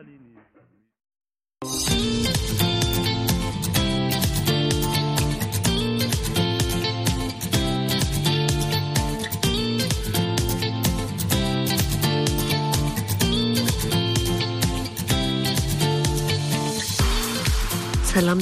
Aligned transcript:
ሰላም 0.00 0.29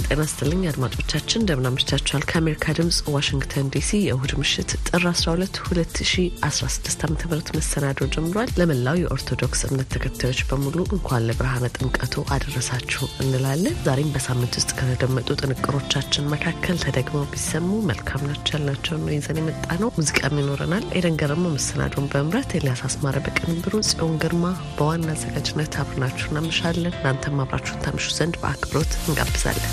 ጤና 0.09 0.23
ስትልኝ 0.31 0.61
አድማጮቻችን 0.69 1.41
እንደምን 1.41 1.67
አምሽታችኋል። 1.69 2.23
ከአሜሪካ 2.29 2.73
ድምጽ 2.77 2.99
ዋሽንግተን 3.15 3.67
ዲሲ 3.75 3.91
የእሁድ 4.03 4.33
ምሽት 4.41 4.71
ጥር 4.89 5.03
12 5.11 5.59
2016 5.65 7.05
ዓ 7.05 7.09
ም 7.11 7.17
መሰናዶ 7.59 8.09
ጀምሯል። 8.15 8.51
ለመላው 8.61 8.97
የኦርቶዶክስ 9.01 9.65
እምነት 9.69 9.89
ተከታዮች 9.95 10.41
በሙሉ 10.51 10.77
እንኳን 10.91 11.27
ለብርሃነ 11.29 11.69
ጥምቀቱ 11.77 12.25
አደረሳችሁ 12.37 13.05
እንላለን። 13.25 13.77
ዛሬም 13.87 14.13
በሳምንት 14.15 14.57
ውስጥ 14.61 14.71
ከተደመጡ 14.79 15.29
ጥንቅሮቻችን 15.43 16.31
መካከል 16.35 16.79
ተደግመው 16.85 17.27
ቢሰሙ 17.33 17.69
መልካም 17.91 18.25
ናቸው 18.31 18.57
ያልናቸውን 18.57 19.05
ነው 19.07 19.15
ይዘን 19.17 19.41
የመጣ 19.43 19.69
ነው። 19.85 19.93
ሙዚቃም 19.99 20.41
ይኖረናል። 20.43 20.87
ኤደን 20.99 21.21
ገረሞ 21.23 21.45
መሰናዶን 21.57 22.11
በመምራት 22.13 22.57
ኤልያስ 22.59 22.83
አስማረ 22.89 23.17
በቅንብሩ፣ 23.27 23.75
ጽዮን 23.91 24.17
ግርማ 24.25 24.45
በዋና 24.79 25.11
አዘጋጅነት 25.17 25.79
አብረናችሁ 25.83 26.29
እናምሻለን። 26.33 26.97
እናንተም 26.99 27.41
አብራችሁን 27.45 27.85
ታምሹ 27.87 28.09
ዘንድ 28.19 28.37
በአክብሮት 28.43 28.93
እንጋብዛለን። 29.05 29.73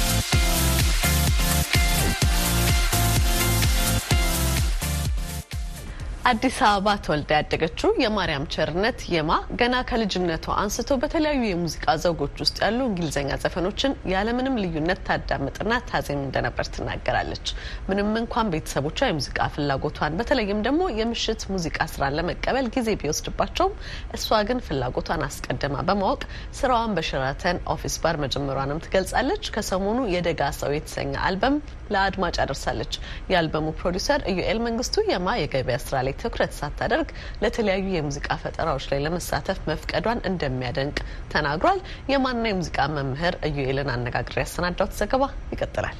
አዲስ 6.21 6.57
አበባ 6.65 6.87
ተወልዳ 7.05 7.29
ያደገችው 7.37 7.91
የማርያም 8.01 8.43
ቸርነት 8.53 8.99
የማ 9.13 9.29
ገና 9.59 9.75
ከልጅነቷ 9.89 10.45
አንስቶ 10.61 10.97
በተለያዩ 11.01 11.41
የሙዚቃ 11.47 11.95
ዘውጎች 12.03 12.35
ውስጥ 12.43 12.57
ያሉ 12.63 12.79
እንግሊዝኛ 12.89 13.37
ዘፈኖችን 13.43 13.95
ያለምንም 14.11 14.59
ልዩነት 14.63 14.99
ታዳምጥና 15.07 15.79
ታዜም 15.89 16.19
እንደነበር 16.25 16.67
ትናገራለች። 16.75 17.47
ምንም 17.87 18.11
እንኳን 18.21 18.51
ቤተሰቦቿ 18.53 18.99
የሙዚቃ 19.09 19.47
ፍላጎቷን 19.55 20.19
በተለይም 20.19 20.61
ደግሞ 20.67 20.91
የምሽት 20.99 21.47
ሙዚቃ 21.53 21.87
ስራን 21.93 22.15
ለመቀበል 22.19 22.69
ጊዜ 22.75 22.95
ቢወስድባቸውም 23.01 23.73
እሷ 24.17 24.41
ግን 24.49 24.61
ፍላጎቷን 24.67 25.25
አስቀድማ 25.29 25.81
በማወቅ 25.89 26.21
ስራዋን 26.59 26.95
በሸራተን 26.99 27.63
ኦፊስ 27.75 27.97
ባር 28.05 28.21
መጀመሯንም 28.25 28.83
ትገልጻለች። 28.85 29.51
ከሰሞኑ 29.57 29.99
የደጋ 30.13 30.51
ሰው 30.61 30.71
የተሰኘ 30.75 31.13
አልበም 31.25 31.57
ለአድማጭ 31.91 32.35
አድርሳለች። 32.41 32.93
የአልበሙ 33.31 33.67
ፕሮዲውሰር 33.79 34.21
ኢዩኤል 34.31 34.61
መንግስቱ 34.65 35.05
የማ 35.09 35.29
የገበያ 35.39 35.77
ስራ 35.83 35.95
ላይ 36.01 36.10
ትኩረት 36.17 36.53
ሳታደርግ 36.57 37.09
ለተለያዩ 37.41 37.85
የሙዚቃ 37.93 38.37
ፈጠራዎች 38.41 38.85
ላይ 38.91 39.01
ለመሳተፍ 39.05 39.59
መፍቀዷን 39.69 40.23
እንደሚያደንቅ 40.29 40.97
ተናግሯል። 41.31 41.81
የማና 42.11 42.45
የሙዚቃ 42.49 42.87
መምህር 42.95 43.37
ኢዩኤልን 43.49 43.91
አነጋግሬ 43.95 44.37
ያሰናዳሁት 44.43 44.97
ዘገባ 45.01 45.23
ይቀጥላል። 45.53 45.97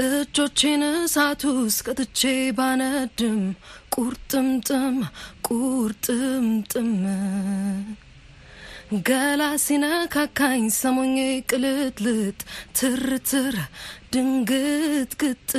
እጆቼን 0.00 0.82
እሳት 0.88 1.42
ውስጥ 1.54 1.86
ባነድም 2.56 3.40
ቁርጥምጥም 3.94 4.96
ቁርጥምጥም 5.48 6.90
ገላ 9.08 9.42
ሲነካካኝ 9.62 10.62
ሰሞኜ 10.76 11.16
ቅልጥልጥ 11.50 12.38
ትርትር 12.78 13.56
ድንግጥግጥ 14.12 15.50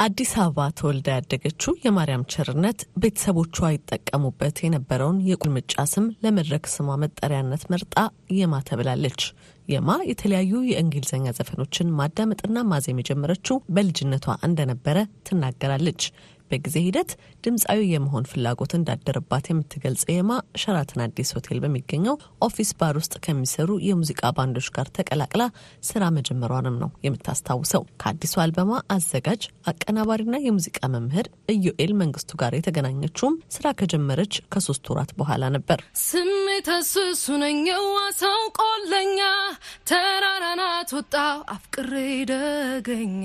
አዲስ 0.00 0.30
አበባ 0.36 0.64
ተወልዳ 0.78 1.08
ያደገችው 1.14 1.72
የማርያም 1.84 2.24
ቸርነት 2.32 2.80
ቤተሰቦቿ 3.02 3.68
ይጠቀሙበት 3.74 4.56
የነበረውን 4.64 5.22
የቁልምጫ 5.28 5.84
ስም 5.92 6.06
ለመድረክ 6.24 6.64
ስሟ 6.72 6.96
መጠሪያነት 7.02 7.62
መርጣ 7.72 7.94
የማ 8.38 8.60
ተብላለች። 8.68 9.22
የማ 9.68 9.96
የተለያዩ 10.10 10.52
የእንግሊዝኛ 10.68 11.32
ዘፈኖችን 11.38 11.94
ማዳመጥና 11.98 12.64
ማዜም 12.72 13.00
የጀመረችው 13.02 13.56
በልጅነቷ 13.76 14.36
እንደነበረ 14.48 14.98
ትናገራለች። 15.28 16.02
በጊዜ 16.50 16.76
ሂደት 16.86 17.10
ድምፃዊ 17.44 17.80
የመሆን 17.90 18.28
ፍላጎት 18.30 18.72
እንዳደረባት 18.78 19.46
የምትገልጸው 19.50 20.12
የማ 20.14 20.32
ሸራተን 20.62 21.02
አዲስ 21.06 21.30
ሆቴል 21.36 21.58
በሚገኘው 21.64 22.16
ኦፊስ 22.46 22.70
ባር 22.80 22.94
ውስጥ 23.00 23.14
ከሚሰሩ 23.26 23.70
የሙዚቃ 23.86 24.30
ባንዶች 24.36 24.68
ጋር 24.76 24.88
ተቀላቅላ 24.98 25.42
ስራ 25.88 26.02
መጀመሯንም 26.16 26.78
ነው 26.82 26.90
የምታስታውሰው። 27.06 27.84
ከአዲሱ 28.02 28.34
አልበሟ 28.44 28.72
አዘጋጅ 28.96 29.42
አቀናባሪና 29.70 30.36
የሙዚቃ 30.44 30.80
መምህር 30.94 31.26
ኢዮኤል 31.54 31.94
መንግስቱ 32.00 32.30
ጋር 32.42 32.54
የተገናኘችውም 32.56 33.36
ስራ 33.56 33.66
ከጀመረች 33.80 34.34
ከሶስት 34.52 34.90
ወራት 34.92 35.12
በኋላ 35.18 35.44
ነበር። 35.56 35.80
ስሜት 36.06 36.68
ሰው 38.18 38.40
ቆለኛ 38.60 39.20
ተራራናት 39.88 40.90
ወጣው 40.96 41.38
አፍቅሬ 41.48 41.92
ደገኛ 42.30 43.24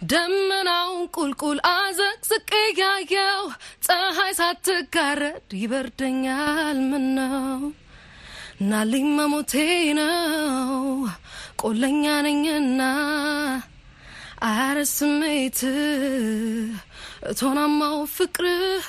ደመናውን 0.00 1.02
ቁልቁል 1.14 1.58
አዘቅዝቅ 1.70 2.50
ያየው 2.80 3.42
ፀሐይ 3.86 4.32
ሳትጋረድ 4.38 5.48
ይበርደኛል። 5.60 6.78
ምነው? 6.90 7.60
ናልኝ 8.62 9.06
መሞቴ 9.18 9.52
ነው። 9.98 10.72
ቆለኛ 11.62 12.04
ነኝና 12.22 12.80
አረ 14.50 14.78
ስሜት 14.92 15.60
እቶናማው 17.30 17.98
ፍቅርህ 18.14 18.86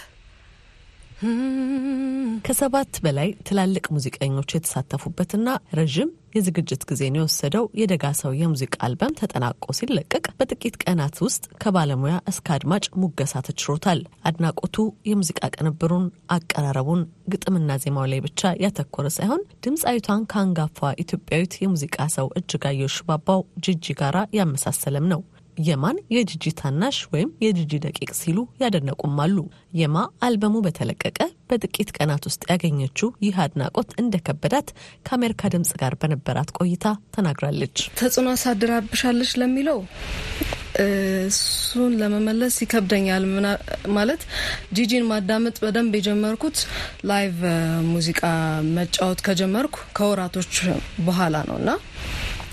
ከሰባት 2.46 2.94
በላይ 3.04 3.30
ትላልቅ 3.48 3.86
ሙዚቀኞች 3.96 4.50
የተሳተፉበትና 4.54 5.48
ረዥም 5.78 6.10
የዝግጅት 6.36 6.82
ጊዜን 6.90 7.18
የወሰደው 7.18 7.66
የደጋ 7.80 8.06
ሰው 8.20 8.32
የሙዚቃ 8.38 8.76
አልበም 8.86 9.16
ተጠናቆ 9.20 9.66
ሲለቀቅ 9.80 10.26
በጥቂት 10.40 10.76
ቀናት 10.84 11.16
ውስጥ 11.26 11.44
ከባለሙያ 11.64 12.16
እስከ 12.32 12.48
አድማጭ 12.56 12.86
ሙገሳ 13.02 13.44
ተችሮታል። 13.48 14.00
አድናቆቱ 14.30 14.78
የሙዚቃ 15.10 15.42
ቅንብሩን፣ 15.56 16.06
አቀራረቡን፣ 16.36 17.02
ግጥምና 17.34 17.78
ዜማው 17.84 18.08
ላይ 18.12 18.22
ብቻ 18.28 18.54
ያተኮረ 18.64 19.08
ሳይሆን 19.18 19.44
ድምፃዊቷን 19.66 20.26
ከአንጋፋ 20.32 20.80
ኢትዮጵያዊት 21.04 21.54
የሙዚቃ 21.62 22.08
ሰው 22.16 22.30
እጅጋየሁ 22.40 22.92
ሽባባው 22.96 23.44
ጂጂ 23.66 23.96
ጋራ 24.02 24.18
ያመሳሰለም 24.40 25.08
ነው። 25.14 25.22
የማን 25.62 25.98
የጂጂ 26.16 26.46
ታናሽ 26.60 26.98
ወይም 27.12 27.30
የጂጂ 27.44 27.74
ደቂቅ 27.86 28.10
ሲሉ 28.20 28.38
ያደነቁም 28.62 29.18
አሉ። 29.24 29.38
የማ 29.74 29.98
አልበሙ 30.26 30.56
በተለቀቀ 30.66 31.20
በጥቂት 31.50 31.90
ቀናት 31.98 32.24
ውስጥ 32.30 32.42
ያገኘችው 32.52 33.10
ይህ 33.26 33.36
አድናቆት 33.44 33.90
እንደከበዳት 34.02 34.70
ከአሜሪካ 35.06 35.52
ድምጽ 35.54 35.72
ጋር 35.82 35.96
በነበራት 36.02 36.52
ቆይታ 36.60 36.86
ተናግራለች። 37.16 37.78
ተጽዕኖ 38.00 38.28
አሳድራብሻለች 38.36 39.32
ለሚለው 39.42 39.80
እሱን 40.82 41.94
ለመመለስ 42.02 42.56
ይከብደኛል። 42.64 43.24
ማለት 43.96 44.22
ጂጂን 44.78 45.06
ማዳመጥ 45.10 45.56
በደንብ 45.64 45.94
የጀመርኩት 45.98 46.58
live 47.10 47.40
ሙዚቃ 47.92 48.22
መጫወት 48.78 49.22
ከጀመርኩ 49.28 49.78
ከወራቶች 49.98 50.54
በኋላ 51.06 51.38
ነው 51.50 51.58
እና 51.62 51.70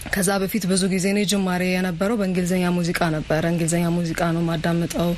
ከዛ 0.09 0.29
በፊት 0.43 0.65
ብዙ 0.71 0.83
ጊዜ 0.93 1.07
እኔ 1.13 1.21
ጅማሬ 1.31 1.63
የነበረው 1.69 2.17
በእንግሊዝኛ 2.21 2.65
ሙዚቃ 2.77 3.01
ነበረ። 3.15 3.43
እንግሊዝኛ 3.53 3.85
ሙዚቃ 3.97 4.21
ነው 4.37 4.43
ማዳምጠው 4.49 5.11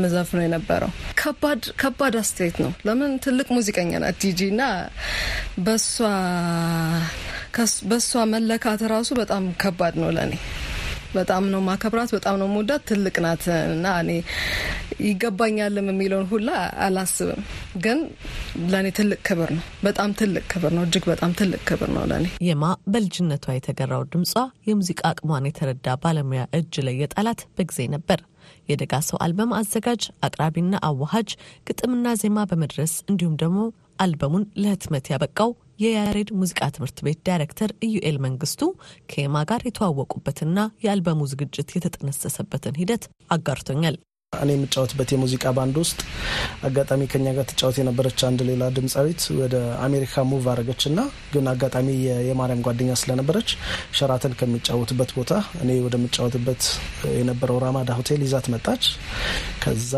ምዘፍ 0.00 0.30
ነው 0.36 0.42
የነበረው። 0.44 0.90
ከባድ 1.20 1.62
ከባድ 1.82 2.16
አስተያየት 2.22 2.58
ነው። 2.64 2.72
ለምን 2.88 3.12
ትልቅ 3.24 3.48
ሙዚቀኛ 3.56 3.92
ናት 4.04 4.18
ጂጂ 4.24 4.40
እና 4.52 4.62
በሷ 7.88 8.12
መለካት 8.32 8.82
ራሱ 8.92 9.10
በጣም 9.20 9.44
ከባድ 9.62 9.94
ነው 10.02 10.10
ለእኔ። 10.16 10.34
በጣም 11.14 11.44
ነው 11.52 11.60
ማከብራት፣ 11.66 12.10
በጣም 12.14 12.36
ነው 12.40 12.48
መወዳት። 12.48 12.82
ትልቅ 12.88 13.16
ናት 13.24 13.44
እና 13.68 13.86
እኔ 14.02 14.10
ይገባኛልም 15.02 15.88
የሚለውን 15.90 16.26
ሁላ 16.30 16.48
አላስብም፣ 16.84 17.42
ግን 17.84 17.98
ለእኔ 18.72 18.86
ትልቅ 18.98 19.20
ክብር 19.28 19.50
ነው። 19.56 19.64
በጣም 19.84 20.10
ትልቅ 20.20 20.44
ክብር 20.52 20.72
ነው። 20.76 20.82
እጅግ 20.86 21.04
በጣም 21.12 21.32
ትልቅ 21.40 21.60
ክብር 21.68 21.90
ነው 21.96 22.04
ለእኔ። 22.10 22.26
የማ 22.48 22.64
በልጅነቷ 22.92 23.46
የተገራው 23.56 24.02
ድምጿ 24.12 24.32
የሙዚቃ 24.68 25.02
አቅሟን 25.10 25.48
የተረዳ 25.48 25.96
ባለሙያ 26.02 26.42
እጅ 26.58 26.74
ላይ 26.88 26.96
የጣላት 27.02 27.42
በጊዜ 27.58 27.88
ነበር። 27.94 28.20
የደጋ 28.68 28.94
ሰው 29.06 29.18
አልበም 29.24 29.50
አዘጋጅ 29.56 30.02
አቀናባሪና 30.26 30.74
አዋሃጅ 30.88 31.30
ግጥምና 31.68 32.08
ዜማ 32.22 32.46
በመድረስ 32.50 32.94
እንዲሁም 33.10 33.34
ደግሞ 33.42 33.60
አልበሙን 34.00 34.44
ለህትመት 34.62 35.06
ያበቃው 35.12 35.50
የያሬድ 35.78 36.30
ሙዚቃ 36.38 36.60
ትምህርት 36.74 36.98
ቤት 37.06 37.20
ዳይሬክተር 37.28 37.70
ኢዩኤል 37.86 38.16
መንግስቱ 38.24 38.62
ከየማ 39.10 39.44
ጋር 39.50 39.62
የተዋወቁበትና 39.66 40.56
የአልበሙ 40.84 41.28
ዝግጅት 41.32 41.70
የተጠነሰሰበትን 41.76 42.78
ሂደት 42.80 43.04
አጋርቶኛል። 43.30 43.96
እኔ 44.32 44.50
የምጫወትበት 44.54 45.10
የሙዚቃ 45.12 45.44
ባንድ 45.56 45.76
ውስጥ 45.80 46.00
አጋጣሚ 46.66 47.02
ከኛ 47.12 47.28
ጋር 47.36 47.44
ትጫወት 47.50 47.76
የነበረች 47.80 48.18
አንድ 48.28 48.40
ሌላ 48.48 48.64
ድምፃዊት 48.76 49.22
ወደ 49.38 49.54
አሜሪካ 49.86 50.24
move 50.30 50.44
አረገች 50.52 50.82
እና 50.90 51.00
ግን 51.32 51.46
አጋጣሚ 51.52 51.86
የማርያም 52.26 52.60
ጓደኛ 52.66 52.90
ስለነበረች 53.02 53.48
ሸራተን 53.98 54.34
ከሚጫወትበት 54.40 55.12
ቦታ 55.18 55.32
እኔ 55.62 55.78
ወደምጫወትበት 55.86 56.62
የነበረው 57.14 57.58
ራማዳ 57.64 57.96
ሆቴል 57.98 58.22
ይዛት 58.26 58.48
መጣች። 58.54 58.84
ከዛ 59.62 59.94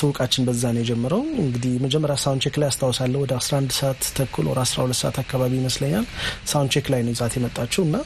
ትውውቃችን 0.00 0.46
በዛ 0.48 0.72
ነው 0.72 0.82
የጀመረው። 0.82 1.22
እንግዲህ 1.44 1.74
መጀመሪያ 1.84 2.16
soundcheck 2.24 2.56
ላይ 2.62 2.70
አስታውሳለሁ 2.72 3.20
ወደ 3.24 3.34
11 3.40 3.78
ሰዓት 3.80 4.02
ተኩል 4.18 4.48
ወደ 4.52 4.60
12 4.66 5.00
ሰዓት 5.02 5.18
አካባቢ 5.24 5.54
ይመስለኛል 5.60 6.06
soundcheck 6.50 6.88
ላይ 6.94 7.02
ነው 7.06 7.14
ይዛት 7.16 7.36
የመጣችው 7.38 7.84
እና 7.88 7.98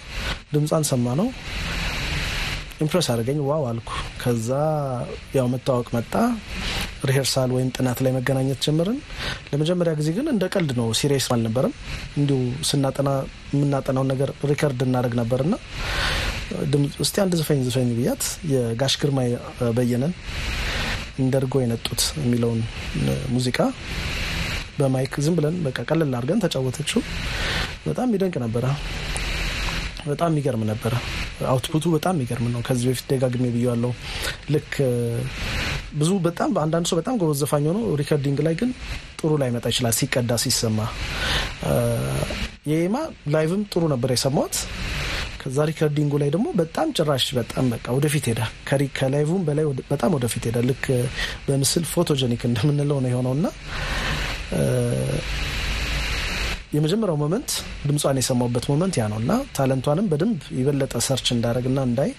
ድምጿን 0.55 0.87
ስሰማው 0.91 1.07
ነው 1.23 1.31
impress 2.83 3.07
አደረገኝ 3.13 3.39
wow 3.49 3.63
አልኩ። 3.71 3.91
ከዛ 4.23 4.49
ያው 5.37 5.47
መታወቅ 5.53 5.89
መጣ። 5.97 6.13
rehearsal 7.09 7.51
ወይም 7.55 7.69
ጥናት 7.77 7.99
ላይ 8.05 8.13
መገናኘት 8.17 8.59
ጀመርን። 8.67 8.99
ለመጀመሪያ 9.51 9.93
ጊዜ 10.01 10.09
ግን 10.17 10.27
እንደ 10.33 10.45
ቀልድ 10.55 10.73
ነው፣ 10.79 10.89
serious 10.99 11.27
አልነበረም። 11.35 11.75
እንዲሁ 12.19 12.39
ስናጠና 12.71 13.11
የምናጠናውን 13.55 14.11
ነገር 14.13 14.33
record 14.51 14.83
እናደርግ 14.87 15.15
ነበርና 15.21 15.55
እስቲ 17.03 17.17
አንድ 17.23 17.35
ዝፈኝ 17.39 17.61
ዝፈኝ 17.67 17.91
ብያት 17.99 18.23
የጋሽ 18.53 18.95
ግርማ 19.03 19.19
በየነን 19.77 20.13
እንደርጎ 21.19 21.55
የነጡት 21.63 22.03
የሚለውን 22.21 22.61
ሙዚቃ 23.35 23.59
በ 24.79 24.93
mic 24.93 25.15
ዝም 25.25 25.35
ብለን 25.39 25.57
በቃ 25.65 25.79
ቀለል 25.89 26.13
አድርገን 26.19 26.43
ተጫወተችው። 26.45 27.01
በጣም 27.87 28.13
ይደንቅ 28.15 28.37
ነበረ። 28.45 28.65
በጣም 30.07 30.31
የሚገርም 30.33 30.63
ነበረ። 30.71 30.93
output 31.51 31.76
ኡ 31.76 31.85
በጣም 31.95 32.15
የሚገርም 32.17 32.47
ነው። 32.55 32.61
ከዚህ 32.67 32.87
በፊት 32.91 33.07
ደጋግሜ 33.13 33.47
ብያለሁ። 33.55 33.93
ልክ 34.51 34.73
ብዙ 35.95 36.11
በጣም 36.27 36.51
አንዳንድ 36.63 36.87
ሰው 36.91 36.97
በጣም 37.01 37.15
ጎበዝ 37.21 37.39
ዘፋኝ 37.43 37.65
ሆኖ 37.71 37.81
recording 38.01 38.39
ላይ 38.47 38.55
ግን 38.61 38.71
ጥሩ 39.21 39.33
ላይመጣ 39.43 39.67
ይችላል 39.73 39.95
ሲቀዳ 39.99 40.33
ሲሰማ። 40.45 40.79
የየማ 42.71 42.97
live 43.35 43.53
ም 43.53 43.63
ጥሩ 43.73 43.83
ነበር 43.93 44.11
የሰማሁት። 44.15 44.57
ከዛ 45.41 45.59
recording 45.69 46.05
ኡ 46.05 46.13
ላይ 46.23 46.29
ደግሞ 46.35 46.49
በጣም 46.59 46.89
ጭራሽ 46.97 47.25
በጣም 47.39 47.65
በቃ 47.73 47.87
ወደፊት 47.97 48.25
ሄዳ 48.31 48.41
ከ 48.99 49.09
live 49.09 49.30
ም 49.30 49.41
በላይ 49.49 49.65
በጣም 49.91 50.11
ወደፊት 50.17 50.45
ሄዳ 50.49 50.59
ልክ 50.69 50.85
በምስል 51.47 51.85
photogenic 51.93 52.43
እንደምንለው 52.49 52.99
ነው 53.05 53.11
የሆነውና 53.13 53.47
የመጀመሪያው 56.73 57.19
moment 57.21 57.51
ድምጿን 57.87 58.21
የሰማሁበት 58.21 58.67
moment 58.71 58.95
ያ 58.99 59.07
ነው 59.13 59.19
እና 59.23 59.33
talent 59.57 59.81
ዋንም 59.81 60.09
በደንብ 60.13 60.39
የበለጠ 60.59 60.95
search 61.07 61.29
እንዳደርግና 61.35 61.81
እንዳይ 61.89 62.11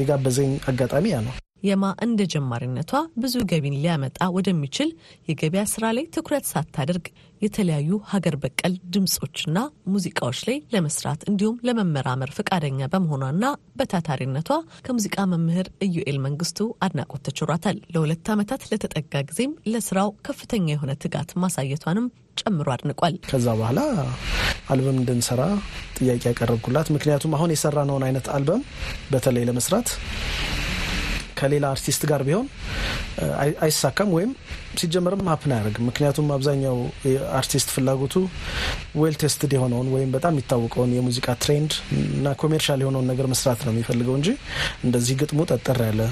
የጋበዘኝ 0.00 0.52
አጋጣሚ 0.70 1.06
ያ 1.12 1.20
ነው። 1.26 1.34
የማ 1.62 1.84
እንደ 2.04 2.20
ጀማሪነቷ 2.32 2.92
ብዙ 3.22 3.34
ገቢን 3.50 3.76
ሊያመጣ 3.78 4.18
ወደሚችል 4.36 4.88
የገበያ 5.28 5.62
ስራ 5.72 5.84
ላይ 5.96 6.04
ትኩረት 6.14 6.44
ሳታደርግ 6.50 7.04
የተለያዩ 7.42 7.90
ሀገር 8.10 8.34
በቀል 8.42 8.74
ድምፆችና 8.94 9.58
ሙዚቃዎች 9.92 10.40
ላይ 10.48 10.58
ለመስራት 10.74 11.20
እንዲሁም 11.30 11.60
ለመመራመር 11.68 12.30
ፈቃደኛ 12.36 12.88
በመሆኗና 12.92 13.44
በታታሪነቷ 13.78 14.50
ከሙዚቃ 14.86 15.26
መምህር 15.32 15.68
ኢዩኤል 15.86 16.18
መንግስቱ 16.26 16.68
አድናቆት 16.86 17.24
ተችሯታል። 17.28 17.78
ለሁለት 17.94 18.30
ዓመታት 18.34 18.68
ለተጠጋ 18.72 19.24
ጊዜም 19.30 19.54
ለስራው 19.72 20.10
ከፍተኛ 20.28 20.68
የሆነ 20.72 20.94
ትጋት 21.04 21.32
ማሳየቷንም 21.44 22.08
ጨምሮ 22.36 22.68
አድንቋል። 22.74 23.14
ከዛ 23.30 23.46
በኋላ 23.58 23.80
አልበም 24.72 24.98
እንድንሰራ 25.00 25.42
ጥያቄ 25.98 26.22
ያቀረብኩላት፣ 26.30 26.88
ምክንያቱም 26.96 27.34
አሁን 27.36 27.52
የሰራነውን 27.54 28.04
አይነት 28.08 28.26
አልበም 28.36 28.62
በተለይ 29.12 29.44
ለመስራት 29.48 29.88
ከሌላ 31.42 31.66
አርቲስት 31.74 32.02
ጋር 32.10 32.22
ቢሆን 32.28 32.46
አይሳካም 33.64 34.10
ወይም 34.16 34.30
ሲጀመርም 34.80 35.22
happen 35.30 35.52
አያደርግም። 35.54 35.86
ምክንያቱም 35.88 36.28
አብዛኛው 36.34 36.76
አርቲስት 37.38 37.68
ፍላጎቱ 37.74 38.14
well 39.00 39.16
tested 39.22 39.52
የሆነውን 39.56 39.88
ወይም 39.94 40.10
በጣም 40.14 40.32
የሚታወቀውን 40.34 40.92
የሙዚቃ 40.96 41.34
trend 41.42 41.72
እና 42.12 42.32
commercial 42.42 42.80
የሆነውን 42.82 43.08
ነገር 43.12 43.26
መስራት 43.32 43.60
ነው 43.66 43.72
የሚፈልገው 43.74 44.14
እንጂ 44.18 44.28
እንደዚህ 44.86 45.16
ግጥሙ 45.22 45.40
ጠጠር 45.50 45.80
ያለ 45.88 46.02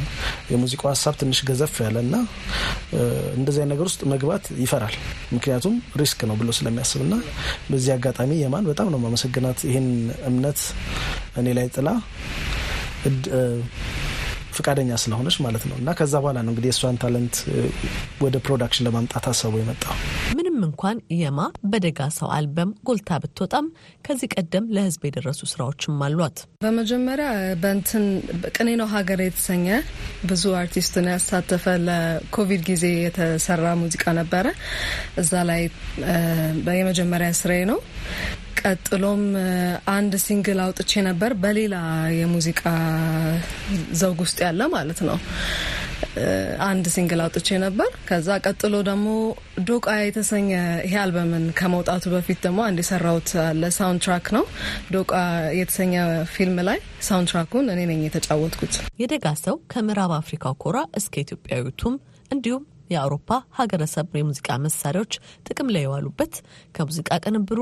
የሙዚቃው 0.52 0.88
ሀሳብ 0.92 1.16
ትንሽ 1.20 1.40
ገዘፍ 1.50 1.74
ያለ 1.86 1.96
እና 2.06 2.14
እንደዚህ 3.38 3.64
ነገር 3.72 3.84
ውስጥ 3.90 4.02
መግባት 4.12 4.44
ይፈራል። 4.62 4.96
ምክንያቱም 5.36 5.74
risk 6.02 6.22
ነው 6.30 6.36
ብሎ 6.40 6.50
ስለሚያስብ 6.58 7.02
እና 7.06 7.16
በዚህ 7.70 7.92
አጋጣሚ 7.96 8.30
የማን 8.40 8.68
በጣም 8.70 8.90
ነው 8.94 9.00
ማመሰግናት 9.04 9.60
ይህን 9.68 9.88
እምነት 10.30 10.60
እኔ 11.40 11.48
ላይ 11.58 11.68
ጥላ 11.74 11.88
ፈቃደኛ 14.56 14.90
ስለሆነች 15.02 15.36
ማለት 15.44 15.64
ነው። 15.68 15.76
እና 15.80 15.90
ከዛ 15.98 16.14
በኋላ 16.22 16.38
ነው 16.42 16.52
እንግዲህ 16.52 16.68
የእሷን 16.70 16.98
talent 17.02 17.36
ወደ 18.22 18.36
production 18.46 18.86
ለማምጣት 18.86 19.24
ሀሳቡ 19.30 19.52
የመጣው። 19.60 19.94
ምንም 20.38 20.56
እንኳን 20.68 20.96
የማ 21.20 21.40
በደጋ 21.72 22.00
ሰው 22.16 22.28
አልበም 22.36 22.70
ጎልታ 22.88 23.18
ብትወጣም 23.22 23.66
ከዚህ 24.04 24.30
ቀደም 24.36 24.66
ለሕዝብ 24.74 25.02
የደረሱ 25.08 25.40
ስራዎችም 25.52 26.02
አሏት። 26.06 26.38
በመጀመሪያ 26.64 27.28
በንትን 27.62 28.04
ቅኔ 28.54 28.68
ነው 28.80 28.88
ሀገር 28.94 29.20
የተሰኘ 29.24 29.66
ብዙ 30.30 30.44
አርቲስትን 30.60 31.08
ያሳተፈ 31.12 31.64
ለኮቪድ 31.86 32.62
ጊዜ 32.70 32.84
የተሰራ 33.00 33.66
ሙዚቃ 33.82 34.04
ነበረ። 34.20 34.46
እዛ 35.20 35.32
ላይ 35.50 35.62
የመጀመሪያ 36.80 37.30
ስራዬ 37.40 37.62
ነው። 37.70 37.78
ቀጥሎም 38.62 39.22
አንድ 39.92 40.12
single 40.22 40.58
አውጥቼ 40.64 41.02
ነበር 41.06 41.32
በሌላ 41.42 41.76
የሙዚቃ 42.16 42.62
ዘውግ 44.00 44.18
ውስጥ 44.24 44.38
ያለ 44.46 44.62
ማለት 44.74 45.00
ነው። 45.08 45.18
አንድ 46.66 46.84
single 46.94 47.20
አውጥቼ 47.24 47.58
ነበር። 47.64 47.88
ከዛ 48.08 48.28
ቀጥሎ 48.44 48.74
ደግሞ 48.88 49.08
ዶቃ 49.68 49.86
የተሰኘ 50.00 50.48
ይሄ 50.86 50.94
አልበምን 51.02 51.44
ከመውጣቱ 51.58 52.04
በፊት 52.14 52.38
ደግሞ 52.46 52.60
አንድ 52.66 52.78
የሰራሁት 52.82 53.30
አለ 53.44 53.70
soundtrack 53.76 54.28
ነው። 54.36 54.44
ዶቃ 54.94 55.12
የተሰኘ 55.58 55.94
ፊልም 56.34 56.58
ላይ 56.68 56.78
soundtrack 57.08 57.30
ኡን 57.32 57.68
እኔ 57.74 57.82
ነኝ 57.90 58.00
የተጫወትኩት። 58.06 58.76
የደጋ 59.02 59.34
ሰው 59.44 59.56
ከምዕራብ 59.72 60.14
አፍሪካው 60.18 60.56
ኮራ 60.64 60.80
እስከ 61.00 61.14
ኢትዮጵያዊቱም 61.24 61.96
እንዲሁም 62.30 62.64
የአውሮፓ 62.90 63.30
ሀገረሰብ 63.58 64.08
የሙዚቃ 64.18 64.50
መሳሪያዎች 64.64 65.14
ጥቅም 65.48 65.68
ላይ 65.74 65.84
የዋሉበት 65.84 66.34
ከሙዚቃ 66.74 67.18
ቅንብሩ 67.24 67.60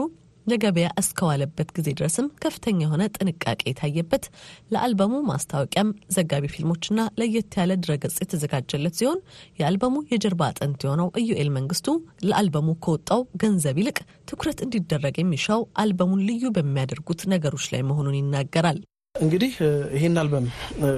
ለገበያ 0.48 0.88
እስከዋለበት 1.00 1.68
ጊዜ 1.76 1.88
ድረስም 1.98 2.26
ከፍተኛ 2.42 2.78
የሆነ 2.84 3.02
ጥንቃቄ 3.16 3.60
የታየበት 3.66 4.24
ለአልበሙ 4.72 5.14
ማስታወቂያም 5.28 5.88
ዘጋቢ 6.16 6.44
ፊልሞችና 6.54 6.86
ለየት 7.20 7.56
ያለ 7.60 7.72
ድረገጽ 7.82 8.16
የተዘጋጀለት 8.22 8.96
ሲሆን 9.00 9.20
የአልበሙ 9.60 9.96
የጀርባ 10.12 10.50
አጥንት 10.50 10.84
የሆነው 10.86 11.10
ኢዩኤል 11.22 11.50
መንግስቱ 11.58 11.88
ለአልበሙ 12.28 12.76
ከወጣው 12.84 13.22
ገንዘብ 13.42 13.78
ይልቅ 13.82 13.98
ትኩረት 14.30 14.60
እንዲደረግ 14.66 15.16
የሚሻው 15.18 15.62
አልበሙን 15.82 16.24
ልዩ 16.28 16.44
በሚያደርጉት 16.56 17.22
ነገሮች 17.34 17.66
ላይ 17.74 17.82
መሆኑን 17.88 18.18
ይናገራል። 18.18 18.80
እንግዲህ 19.14 19.52
ይህን 19.96 20.16
አልበም 20.20 20.46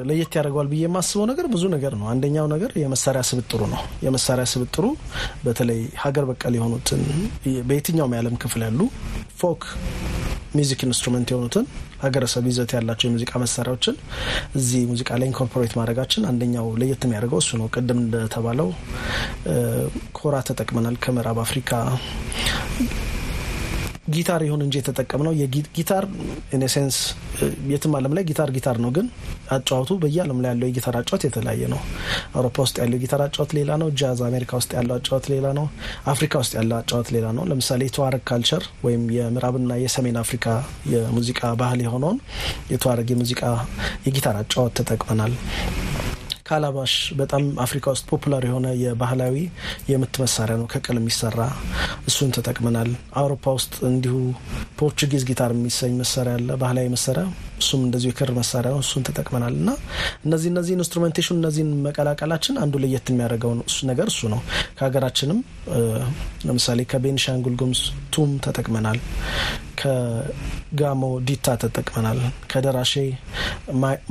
ለየት 0.08 0.32
ያደርገዋል 0.38 0.68
ብዬ 0.70 0.82
የማስበው 0.84 1.26
ነገር 1.30 1.46
ብዙ 1.52 1.64
ነገር 1.74 1.92
ነው። 2.00 2.06
አንደኛው 2.12 2.46
ነገር 2.52 2.70
የመሳሪያ 2.80 3.22
ስብጥሩ 3.28 3.60
ነው። 3.72 3.82
የመሳሪያ 4.04 4.44
ስብጥሩ 4.52 4.84
በተለይ 5.44 5.80
ሀገር 6.02 6.24
በቀል 6.30 6.54
የሆኑትን 6.58 7.02
በየትኛውም 7.68 8.14
የዓለም 8.16 8.36
ክፍል 8.42 8.62
ያሉ 8.66 8.80
folk 9.40 9.62
music 10.54 10.80
instrument 10.86 11.28
የሆኑትን 11.32 11.64
ሀገረሰብ 12.02 12.44
ይዘት 12.50 12.70
ያላቸው 12.76 13.06
የሙዚቃ 13.08 13.32
መሳሪያዎችን 13.42 13.96
እዚህ 14.58 14.80
ሙዚቃ 14.90 15.18
ላይ 15.20 15.28
incorporate 15.30 15.74
ማድረጋችን 15.78 16.26
አንደኛው 16.30 16.68
ለየት 16.80 17.04
የሚያደርገው 17.06 17.40
እሱ 17.42 17.58
ነው። 17.60 17.68
ቅድም 17.74 18.00
እንደተባለው 18.04 18.68
ኮራ 20.18 20.36
ተጠቅመናል 20.48 20.96
ከምዕራብ 21.04 21.40
አፍሪካ 21.44 21.72
ጊታር 24.14 24.42
ይሁን 24.46 24.62
እንጂ 24.64 24.74
የተጠቀምነው 24.78 25.32
ጊታር 25.76 26.04
in 26.56 26.66
a 26.66 26.71
sense 26.71 26.96
የትም 27.70 27.92
ዓለም 27.98 28.12
ላይ 28.16 28.24
ጊታር 28.30 28.50
ጊታር 28.56 28.76
ነው፣ 28.84 28.90
ግን 28.96 29.06
አጫዋቱ 29.56 29.90
በየዓለም 30.02 30.38
ላይ 30.42 30.50
ያለው 30.52 30.68
የጊታር 30.68 30.96
አጫዋት 31.00 31.22
የተለያየ 31.26 31.62
ነው። 31.72 31.80
አውሮፓ 32.34 32.56
ውስጥ 32.64 32.76
ያለው 32.82 32.96
የጊታር 32.98 33.22
አጫዋት 33.26 33.52
ሌላ 33.58 33.70
ነው። 33.82 33.88
ጃዝ 34.00 34.20
አሜሪካ 34.28 34.52
ውስጥ 34.60 34.70
ያለው 34.78 34.94
አጫዋት 34.98 35.26
ሌላ 35.32 35.46
ነው። 35.58 35.66
አፍሪካ 36.12 36.42
ውስጥ 36.42 36.54
ያለው 36.58 36.76
አጫዋት 36.80 37.10
ሌላ 37.16 37.26
ነው። 37.38 37.44
ለምሳሌ 37.50 37.82
የተዋረግ 37.88 38.24
culture 38.30 38.64
ወይም 38.84 39.04
የምዕራብና 39.16 39.78
የሰሜን 39.84 40.18
አፍሪካ 40.22 40.46
የሙዚቃ 40.94 41.42
ባህል 41.60 41.82
የሆነውን 41.86 42.20
የተዋረግ 42.72 43.10
የሙዚቃ 43.14 43.42
የጊታር 44.06 44.38
አጫዋት 44.42 44.74
ተጠቅመናል። 44.80 45.34
ካላባሽ 46.50 46.92
በጣም 47.18 47.42
አፍሪካ 47.64 47.86
ውስጥ 47.94 48.04
popular 48.10 48.42
የሆነ 48.46 48.68
የባህላዊ 48.80 49.34
የምት 49.90 50.14
መሳሪያ 50.22 50.54
ነው፣ 50.60 50.66
ከቅል 50.72 50.96
የሚሰራ 51.00 51.40
እሱን 52.10 52.30
ተጠቅመናል። 52.36 52.90
አውሮፓ 53.20 53.44
ውስጥ 53.58 53.74
እንዲሁ 53.90 54.14
ፖርቹጊዝ 54.80 55.24
ጊታር 55.30 55.52
የሚሰኝ 55.56 55.94
መሳሪያ 56.00 56.34
አለ፣ 56.38 56.48
ባህላዊ 56.62 56.88
መሳሪያ፣ 56.96 57.24
እሱም 57.62 57.82
እንደዚሁ 57.86 58.10
የክር 58.12 58.32
መሳሪያ 58.38 58.72
ነው፣ 58.74 58.82
እሱን 58.84 59.04
ተጠቅመናል። 59.08 59.54
እና 59.60 59.70
እነዚህ 60.26 60.50
እነዚህ 60.52 60.74
instrumentation 60.78 61.38
እነዚህን 61.40 61.72
መቀላቀላችን 61.86 62.60
አንዱ 62.64 62.76
ለየት 62.84 63.08
የሚያደርገው 63.12 63.52
ነገር 63.90 64.08
እሱ 64.08 64.22
ነው። 64.34 64.40
ከሀገራችንም 64.78 65.40
ለምሳሌ 66.48 66.80
ከቤኒሻንጉል 66.92 67.56
ጉሙዝ 67.60 67.82
ዙም 68.14 68.32
ተጠቅመናል። 68.46 69.00
ከጋሞ 69.80 71.02
ዲታ 71.28 71.56
ተጠቅመናል። 71.62 72.18
ከደራሼ 72.52 72.94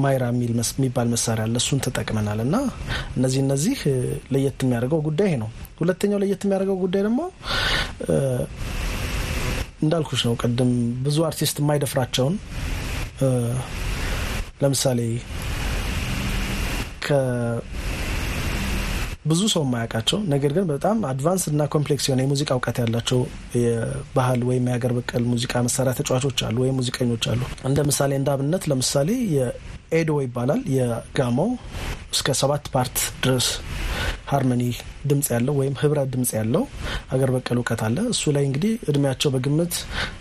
ማይራ 0.03 0.23
የሚባል 0.31 1.07
መሳሪያ 1.13 1.45
አለ፣ 1.47 1.55
እሱን 1.61 1.81
ተጠቅመናል 1.85 2.39
እና 2.45 2.55
እነዚህ 3.17 3.41
እነዚህ 3.45 3.79
ለየት 4.33 4.63
የሚያደርገው 4.65 5.01
ጉዳይ 5.09 5.33
ነው። 5.43 5.49
ሁለተኛው 5.81 6.21
ለየት 6.23 6.43
የሚያደርገው 6.45 6.79
ጉዳይ 6.83 7.03
ደግሞ 7.07 7.21
እንዳልኩሽ 9.83 10.21
ነው 10.27 10.33
ቅድም 10.41 10.71
ብዙ 11.03 11.17
አርቲስት 11.27 11.57
የማይደፍራቸውን 11.61 12.35
ለምሳሌ 14.61 14.99
ብዙ 19.25 19.41
ሰው 19.53 19.61
የማያውቃቸው 19.63 20.19
ነገር 20.31 20.51
ግን 20.57 20.65
በጣም 20.69 20.97
advance 21.09 21.43
እና 21.51 21.61
complex 21.73 22.05
የሆነ 22.07 22.21
የሙዚቃ 22.23 22.49
እውቀት 22.55 22.77
ያላቸው 22.81 23.19
የባህል 23.57 24.41
ወይም 24.49 24.67
የሀገር 24.69 24.91
በቀል 24.97 25.23
ሙዚቃ 25.31 25.61
መሳሪያ 25.65 25.93
ተጫዋቾች 25.99 26.39
አሉ 26.47 26.57
ወይም 26.63 26.77
ሙዚቀኞች 26.79 27.25
አሉ። 27.31 27.41
እንደ 27.69 27.83
ምሳሌ 27.89 28.13
እንደ 28.19 28.31
አብነት 28.35 28.65
ለምሳሌ 28.71 29.09
ዬዶ 29.91 30.11
ይባላል 30.23 30.61
የጋሞው 30.75 31.49
እስከ 32.13 32.35
ሰባት 32.39 32.65
part 32.73 32.97
ድረስ 33.23 33.47
harmony 34.29 34.63
ድምጽ 35.09 35.27
ያለው 35.33 35.53
ወይም 35.59 35.75
ህብረት 35.81 36.09
ድምጽ 36.13 36.31
ያለው 36.37 36.63
ሀገር 37.11 37.29
በቀል 37.35 37.57
እውቀት 37.59 37.81
አለ። 37.87 37.97
እሱ 38.13 38.31
ላይ 38.35 38.43
እንግዲህ 38.47 38.73
እድሜያቸው 38.89 39.29
በግምት 39.35 39.73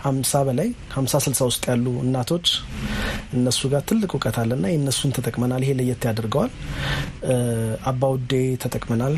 ሀምሳ 0.04 0.40
በላይ 0.48 0.68
ሀምሳ 0.94 1.20
ስልሳ 1.24 1.40
ውስጥ 1.50 1.62
ያሉ 1.72 1.86
እናቶች 2.04 2.46
እነሱ 3.38 3.60
ጋር 3.72 3.82
ትልቅ 3.88 4.10
እውቀት 4.14 4.36
አለና 4.42 4.64
የእነሱን 4.72 5.14
ተጠቅመናል። 5.16 5.62
ይሄ 5.66 5.72
ለየት 5.80 6.04
ያደርገዋል። 6.08 6.52
አባውዴ 7.90 8.32
ተጠቅመናል። 8.64 9.16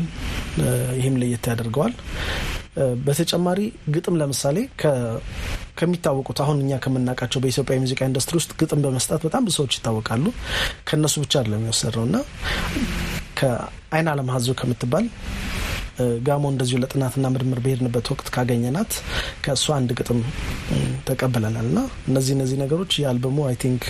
ይህም 0.99 1.17
ለየት 1.21 1.47
ያደርገዋል። 1.51 1.95
በተጨማሪ 3.05 3.59
ግጥም 3.93 4.17
ለምሳሌ 4.19 4.57
ከሚታወቁት 5.77 6.39
አሁን 6.43 6.57
እኛ 6.63 6.79
ከምናውቃቸው 6.83 7.41
በኢትዮጵያ 7.43 7.75
የሙዚቃ 7.77 8.01
ኢንዱስትሪ 8.09 8.35
ውስጥ 8.39 8.51
ግጥም 8.61 8.81
በመስጠት 8.85 9.21
በጣም 9.27 9.45
ብዙ 9.47 9.55
ሰዎች 9.59 9.75
ይታወቃሉ። 9.77 10.25
ከእነሱ 10.87 11.15
ብቻ 11.23 11.33
አይደለም 11.41 11.63
የወሰድነው 11.67 12.05
እና 12.09 12.17
ከአይን 13.39 14.09
አለም 14.11 14.29
ሀዞ 14.33 14.49
ከምትባል 14.59 15.05
ጋሞ 16.27 16.43
እንደዚሁ 16.51 16.77
ለጥናትና 16.81 17.25
ምርምር 17.33 17.59
በሄድንበት 17.63 18.07
ወቅት 18.13 18.27
ካገኘናት 18.35 18.91
ከእሷ 19.43 19.65
አንድ 19.77 19.91
ግጥም 19.99 20.19
ተቀብለናል 21.07 21.65
እና 21.65 21.79
እነዚህ 22.09 22.33
እነዚህ 22.37 22.57
ነገሮች 22.63 22.93
የአልበሙ 23.01 23.37
I 23.47 23.55
think 23.63 23.83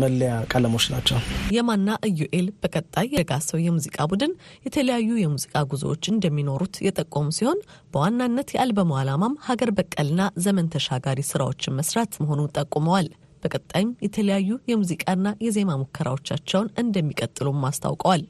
መለያ 0.00 0.32
ቀለሞች 0.52 0.86
ናቸው። 0.94 1.18
የማና 1.56 1.88
ኢዩኤል 2.10 2.48
በቀጣይ 2.62 3.08
የደጋ 3.14 3.43
ሰው 3.43 3.60
የሙዚቃ 3.64 4.06
ቡድን 4.10 4.32
የተለያዩ 4.66 5.10
የሙዚቃ 5.20 5.64
ጉዞዎች 5.72 6.04
እንደሚኖሩት 6.12 6.76
የጠቆሙ 6.86 7.26
ሲሆን 7.38 7.60
በዋናነት 7.94 8.50
የአልበሙ 8.54 8.92
ዓላማም 9.00 9.40
ሀገር 9.48 9.72
በቀልና 9.78 10.22
ዘመን 10.44 10.70
ተሻጋሪ 10.74 11.20
ስራዎችን 11.30 11.76
መስራት 11.80 12.14
መሆኑን 12.22 12.52
ጠቁመዋል። 12.58 13.08
በቀጣይም 13.42 13.90
የተለያዩ 14.04 14.50
የሙዚቃና 14.70 15.28
የዜማ 15.44 15.76
ሙከራዎቻቸውን 15.80 16.68
እንደሚቀጥሉም 16.82 17.64
አስታውቀዋል። 17.68 18.22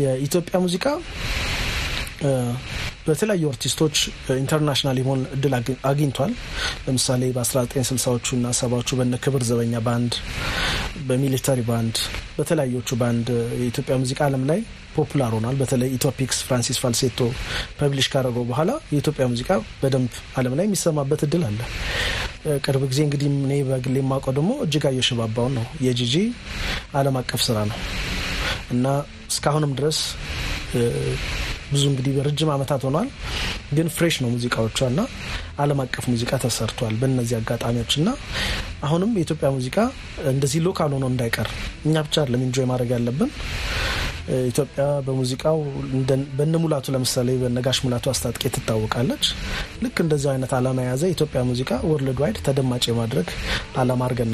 የኢትዮጵያ 0.00 0.56
ሙዚቃ 0.64 0.84
በተለያዩ 3.06 3.44
አርቲስቶች 3.50 3.96
international 4.36 4.96
የሆን 5.00 5.20
እድል 5.34 5.52
አግኝቷል። 5.90 6.32
ለምሳሌ 6.86 7.22
በ1960ዎቹ 7.36 8.26
እና 8.36 8.48
ሰባዎቹ 8.58 8.96
በነ 8.98 9.16
ክብር 9.24 9.42
ዘበኛ 9.48 9.80
ባንድ፣ 9.86 10.14
በ 11.08 11.18
military 11.18 11.60
ባንድ፣ 11.68 11.96
በተለያዩት 12.38 12.90
ባንድ 13.02 13.28
የኢትዮጵያ 13.60 13.96
ሙዚቃ 14.02 14.20
ዓለም 14.28 14.44
ላይ 14.50 14.60
popular 14.96 15.32
ሆኗል። 15.36 15.56
በተለይ 15.60 15.90
ኢትዮፒክስ 15.96 16.38
ፍራንሲስ 16.46 16.78
ፋልሴቶ 16.82 17.18
publish 17.78 18.08
ካደረገው 18.12 18.46
በኋላ 18.50 18.70
የኢትዮጵያ 18.92 19.26
ሙዚቃ 19.32 19.50
በደንብ 19.82 20.10
ዓለም 20.38 20.54
ላይ 20.58 20.66
የሚሰማበት 20.68 21.22
እድል 21.26 21.44
አለ። 21.48 21.60
ቅርብ 22.64 22.82
ጊዜ 22.90 23.00
እንግዲህ 23.06 23.28
እኔ 23.38 23.54
በግሌ 23.68 23.96
የማውቀው 24.02 24.34
ደግሞ 24.36 24.52
እጅጋየሁ 24.64 25.04
ሽባባውን 25.08 25.54
ነው። 25.58 25.66
የጂጂ 25.86 26.14
ዓለም 26.94 27.16
አቀፍ 27.20 27.40
ስራ 27.46 27.58
ነው 27.70 27.78
እና 28.70 28.86
እስካሁንም 29.30 29.72
ድረስ 29.78 29.98
ብዙ 31.72 31.82
እንግዲህ 31.90 32.12
በረጅም 32.16 32.50
ዓመታት 32.54 32.82
ሆኗል፣ 32.88 33.08
ግን 33.76 33.88
fresh 33.94 34.16
ነው 34.22 34.30
ሙዚቃዎቿ 34.34 34.78
እና 34.90 35.00
ዓለም 35.58 35.80
አቀፍ 35.84 36.04
ሙዚቃ 36.12 36.32
ተሰርቷል 36.44 36.94
በእነዚህ 37.00 37.36
አጋጣሚዎች 37.38 37.94
እና 38.00 38.08
አሁንም 38.84 39.10
የኢትዮጵያ 39.18 39.48
ሙዚቃ 39.56 39.76
እንደዚህ 40.32 40.60
local 40.66 40.92
ሆኖ 40.96 41.06
እንዳይቀር 41.12 41.48
እኛ 41.86 41.96
ብቻ 42.06 42.16
አይደለም 42.22 42.44
enjoy 42.46 42.68
ማድረግ 42.70 42.90
ያለብን። 42.96 43.30
ኢትዮጵያ 44.48 44.84
በሙዚቃው 45.06 45.58
በነ 46.38 46.54
ሙላቱ 46.62 46.86
ለምሳሌ 46.94 47.28
በነጋሽ 47.42 47.78
ሙላቱ 47.84 48.06
አስታጥቄ 48.12 48.42
ትታወቃለች። 48.54 49.24
ልክ 49.84 49.96
እንደዚህ 50.04 50.28
አይነት 50.32 50.52
ዓላማ 50.58 50.78
የያዘ 50.84 51.02
የኢትዮጵያ 51.08 51.40
ሙዚቃ 51.50 51.70
worldwide 51.90 52.38
ተደማጭ 52.46 52.84
የማድረግ 52.90 53.28
ዓላማ 53.78 54.02
አድርገን 54.06 54.32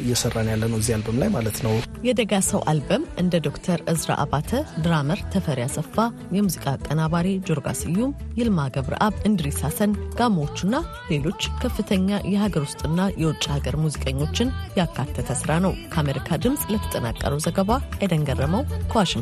እየሰራን 0.00 0.50
ያለ 0.52 0.62
ነው 0.72 0.78
እዚህ 0.80 0.94
አልበም 0.96 1.18
ላይ 1.22 1.30
ማለት 1.36 1.58
ነው። 1.66 1.74
የደጋ 2.06 2.32
ሰው 2.48 2.60
አልበም 2.70 3.02
እንደ 3.22 3.34
ዶክተር 3.46 3.80
እዝራ 3.92 4.12
አባተ፣ 4.22 4.50
drummer 4.84 5.20
ተፈሪ 5.34 5.60
አሰፋ፣ 5.66 5.96
የሙዚቃ 6.36 6.64
አቀናባሪ 6.74 7.28
ጆርጋ 7.48 7.68
ስዩም፣ 7.80 8.10
ይልማ 8.38 8.60
ገብረአብ፣ 8.76 9.14
እንድሪስ 9.28 9.60
ሀሰን፣ 9.66 9.90
ጋሞዎቹና 10.18 10.74
ሌሎች 11.12 11.42
ከፍተኛ 11.62 12.00
የሀገር 12.32 12.64
ውስጥና 12.66 13.00
የውጭ 13.22 13.44
ሀገር 13.54 13.76
ሙዚቀኞችን 13.84 14.48
ያካተተ 14.80 15.30
ስራ 15.40 15.52
ነው። 15.64 15.74
ከአሜሪካ 15.92 16.38
ድምፅ 16.44 16.64
ለተጠናቀረው 16.72 17.42
ዘገባ 17.46 17.70
ኤደን 18.02 18.24
ገረመው 18.28 18.62
ከዋሽንግተን 18.84 19.21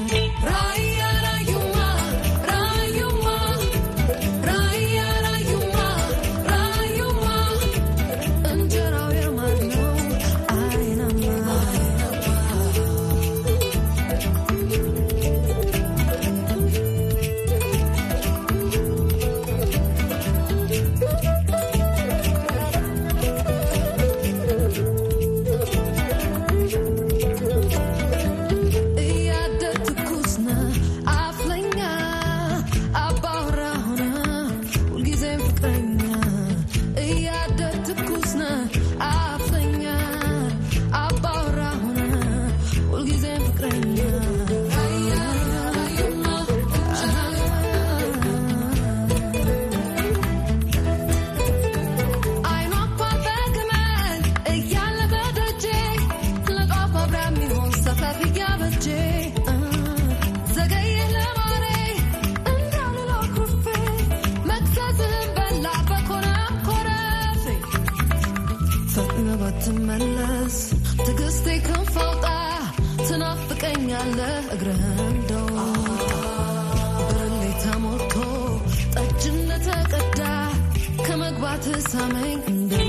to 81.61 81.79
something 81.81 82.80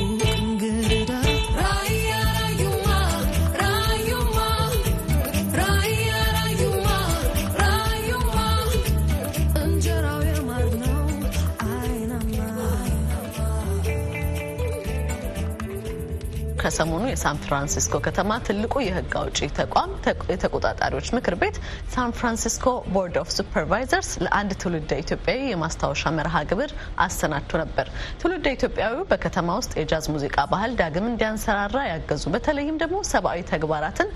ከሰሞኑ 16.72 17.06
የሳን 17.08 17.38
ፍራንሲስኮ 17.42 17.96
ከተማ 18.04 18.36
ትልቁ 18.44 18.74
የሕግ 18.82 19.14
አውጪ 19.20 19.38
ተቋም 19.58 19.90
የተቆጣጣሪዎች 20.32 21.08
ምክር 21.16 21.34
ቤት 21.42 21.56
ሳን 21.94 22.14
ፍራንሲስኮ 22.18 22.64
Board 22.94 23.16
of 23.22 23.28
Supervisors 23.34 24.10
ለአንድ 24.24 24.52
ትውልደ 24.62 24.96
ኢትዮጵያዊ 25.02 25.40
የማስታወሻ 25.50 26.12
መርሃ 26.16 26.40
ግብር 26.50 26.70
አሰናድቶ 27.04 27.60
ነበር። 27.62 27.88
ትውልደ 28.22 28.46
ኢትዮጵያዊው 28.56 29.04
በከተማ 29.12 29.56
ውስጥ 29.60 29.72
የጃዝ 29.80 30.06
ሙዚቃ 30.14 30.46
ባህል 30.52 30.72
ዳግም 30.80 31.08
እንዲያንሰራራ 31.10 31.78
ያገዙ 31.90 32.24
በተለይም 32.34 32.80
ደግሞ 32.82 33.00
ሰብአዊ 33.12 33.42
ተግባራትን 33.52 34.10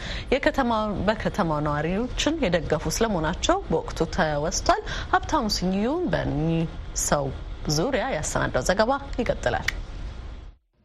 በከተማው 1.08 1.60
ነዋሪዎችን 1.68 2.42
የደገፉ 2.44 2.96
ስለመሆናቸው 2.96 3.58
በወቅቱ 3.70 4.10
ተወስቷል። 4.16 4.82
ሀብታሙ 5.12 5.44
ስዩም 5.56 6.04
በኒህ 6.14 6.64
ሰው 7.06 7.26
ዙሪያ 7.76 8.06
ያሰናዳው 8.16 8.64
ዘገባ 8.68 8.92
ይቀጥላል። 9.22 9.68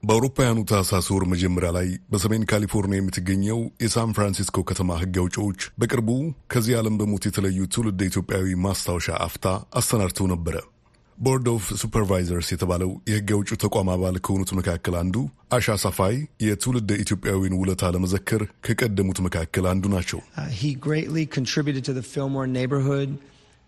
በአውሮፓውያኑ 0.03 0.60
ታህሳስ 0.70 1.08
ወር 1.13 1.24
መጀመሪያ 1.31 1.70
ላይ 1.75 1.88
በሰሜን 2.12 2.43
ካሊፎርኒያ 2.50 3.00
የምትገኘው 3.00 3.60
የሳን 3.84 4.13
ፍራንሲስኮ 4.17 4.63
ከተማ 4.70 4.98
ሕግ 5.01 5.17
አውጪዎች 5.22 5.60
በቅርቡ 5.81 6.10
ከዚህ 6.53 6.77
ዓለም 6.79 6.96
በሞት 7.01 7.25
የተለዩ 7.27 7.67
ትውልድ 7.74 8.00
ኢትዮጵያዊ 8.08 8.55
ማስታወሻ 8.63 9.17
አፍታ 9.25 9.46
አሰናድተው 9.79 10.27
ነበረ። 10.34 10.55
Board 11.18 11.48
of 11.54 11.66
Supervisors 11.82 12.48
የተባለው 12.51 12.91
የሕግ 13.10 13.31
አውጪው 13.36 13.60
ተቋም 13.63 13.89
አባል 13.96 14.15
ከሆኑት 14.25 14.51
መካከል 14.60 14.96
አንዱ 15.01 15.15
አሻ 15.53 15.75
ሳፋይ 15.84 16.15
የትውልደ 16.46 16.92
ኢትዮጵያዊውን 17.04 17.58
ውለታ 17.60 17.91
ለመዘከር 17.96 18.43
ከቀደሙት 18.67 19.20
መካከል 19.27 19.67
አንዱ 19.72 19.86
ናቸው። 19.96 20.22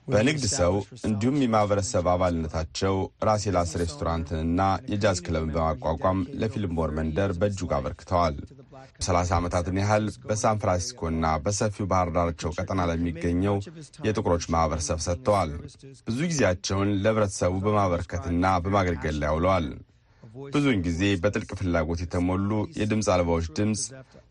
በንግድ 0.08 0.44
ሰው 0.54 0.74
እንዲሁም 1.08 1.38
የማህበረሰብ 1.42 2.06
አባልነታቸው 2.14 2.96
ራሴላስ 3.28 3.72
ሬስቶራንትንና 3.82 4.62
የጃዝ 4.92 5.20
ክለብን 5.26 5.54
በማቋቋም 5.56 6.20
ለፊልሞር 6.42 6.92
መንደር 6.98 7.32
በእጅጉ 7.40 7.70
አበርክተዋል። 7.78 8.36
ሰላሳ 9.00 9.30
ዓመታትን 9.38 9.78
ያህል 9.82 10.06
በሳን 10.28 10.60
ፍራንሲስኮና 10.62 11.26
በሰፊው 11.46 11.88
ባህር 11.92 12.10
ዳርቻው 12.16 12.56
ቀጠና 12.58 12.82
ለሚገኘው 12.90 13.56
የጥቁሮች 14.08 14.46
ማህበረሰብ 14.56 15.00
ሰጥተዋል። 15.08 15.52
ብዙ 16.08 16.20
ጊዜያቸውን 16.32 16.92
ለህብረተሰቡ 17.04 17.56
በማበርከትና 17.66 18.54
በማገልገል 18.66 19.18
ላይ 19.22 19.30
አውለዋል። 19.32 19.68
ብዙውን 20.48 20.80
ጊዜ 20.86 21.02
በጥልቅ 21.24 21.50
ፍላጎት 21.60 22.00
የተሞሉ 22.04 22.50
የድምፅ 22.78 23.08
አልባዎች 23.16 23.48
ድምፅ፣ 23.58 23.82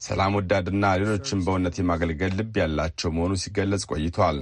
ሰላም 0.02 0.36
ወዳድና 0.38 0.84
ሌሎችን 1.00 1.44
በእውነት 1.44 1.76
የማገልገል 1.80 2.34
ልብ 2.38 2.56
ያላቸው 2.62 3.12
መሆኑ 3.16 3.34
ሲገለጽ 3.42 3.84
ቆይቷል። 3.92 4.38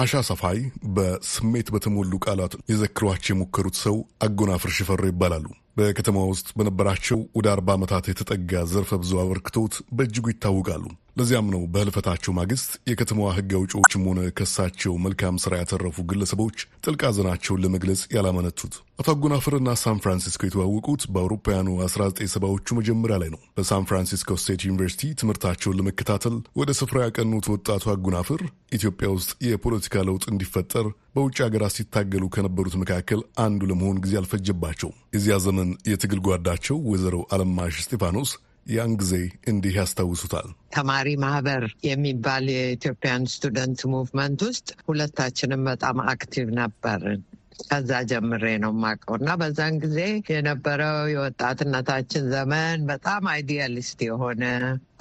አሻ 0.00 0.20
ሰፋይ 0.26 0.58
በስሜት 0.94 1.68
በተሞሉ 1.74 2.12
ቃላት 2.24 2.52
ሊዘክሯቸው 2.68 3.32
የሞከሩት 3.32 3.76
ሰው 3.82 3.96
አጎናፍር 4.26 4.70
ሽፈሮ 4.76 5.02
ይባላሉ። 5.08 5.46
በከተማ 5.76 6.22
ውስጥ 6.30 6.48
በነበራቸው 6.58 7.18
ወደ 7.38 7.46
አርባ 7.52 7.68
ዓመታት 7.76 8.04
የተጠጋ 8.10 8.62
ዘርፈ 8.72 8.98
ብዙ 9.02 9.12
አበርክቶት 9.22 9.74
በእጅጉ 9.96 10.26
ይታወቃሉ። 10.32 10.84
ለዚያም 11.16 11.48
ነው 11.52 11.62
በህልፈታቸው 11.72 12.32
ማግስት 12.36 12.70
የከተማዋ 12.90 13.28
ሕግ 13.36 13.50
አውጪዎችም 13.58 14.04
ሆነ 14.08 14.20
ከሳቸው 14.38 14.92
መልካም 15.04 15.40
ስራ 15.42 15.52
ያተረፉ 15.60 16.04
ግለሰቦች 16.10 16.56
ጥልቅ 16.84 17.00
ሐዘናቸውን 17.08 17.62
ለመግለጽ 17.64 18.02
ያላመነቱት። 18.14 18.74
አቶ 19.00 19.08
አጎናፍርና 19.12 19.70
ሳን 19.80 20.00
ፍራንሲስኮ 20.02 20.42
የተዋወቁት 20.46 21.02
በአውሮፓውያኑ 21.12 21.68
1970ዎቹ 21.82 22.76
መጀመሪያ 22.78 23.16
ላይ 23.22 23.30
ነው። 23.34 23.40
በሳን 23.56 23.86
ፍራንሲስኮ 23.90 24.36
ስቴት 24.42 24.64
ዩኒቨርሲቲ 24.66 25.12
ትምህርታቸውን 25.20 25.78
ለመከታተል 25.78 26.36
ወደ 26.60 26.70
ስፍራ 26.80 26.98
ያቀኑት 27.04 27.48
ወጣቱ 27.54 27.84
አጎናፍር 27.94 28.42
ኢትዮጵያ 28.72 29.08
ውስጥ 29.16 29.30
የፖለቲካ 29.46 30.04
ለውጥ 30.08 30.24
እንዲፈጠር 30.32 30.86
በውጭ 31.14 31.38
ሀገራት 31.44 31.74
ሲታገሉ 31.76 32.24
ከነበሩት 32.34 32.76
መካከል 32.82 33.22
አንዱ 33.44 33.60
ለመሆን 33.70 34.00
ጊዜ 34.04 34.14
አልፈጀባቸው። 34.20 34.92
የዚያ 35.14 35.36
ዘመን 35.46 35.70
የትግል 35.90 36.20
ጓዳቸው 36.26 36.78
ወይዘሮ 36.90 37.16
አለማሽ 37.34 37.76
እስጢፋኖስ 37.82 38.32
ያን 38.70 38.92
ጊዜ 39.00 39.14
እንዲህ 39.50 39.74
ያስታውሱታል። 39.78 40.48
ተማሪ 40.74 41.08
ማህበር 41.22 41.62
የሚባል 41.86 42.46
የኢትዮጵያን 42.54 43.24
student 43.32 43.82
movement 43.92 44.40
ውስጥ 44.48 44.68
ሁለታችንም 44.88 45.64
በጣም 45.70 45.98
active 46.10 46.48
ነበርን። 46.58 47.22
ከዛ 47.64 47.90
ጀምሬ 48.10 48.44
ነው 48.62 48.70
የማውቀው 48.74 49.14
እና 49.18 49.30
በዛን 49.40 49.74
ጊዜ 49.82 49.98
የነበረው 50.30 50.98
የወጣትነታችን 51.12 52.24
ዘመን 52.32 52.78
በጣም 52.90 53.22
idealist 53.32 53.98
የሆነ 54.06 54.44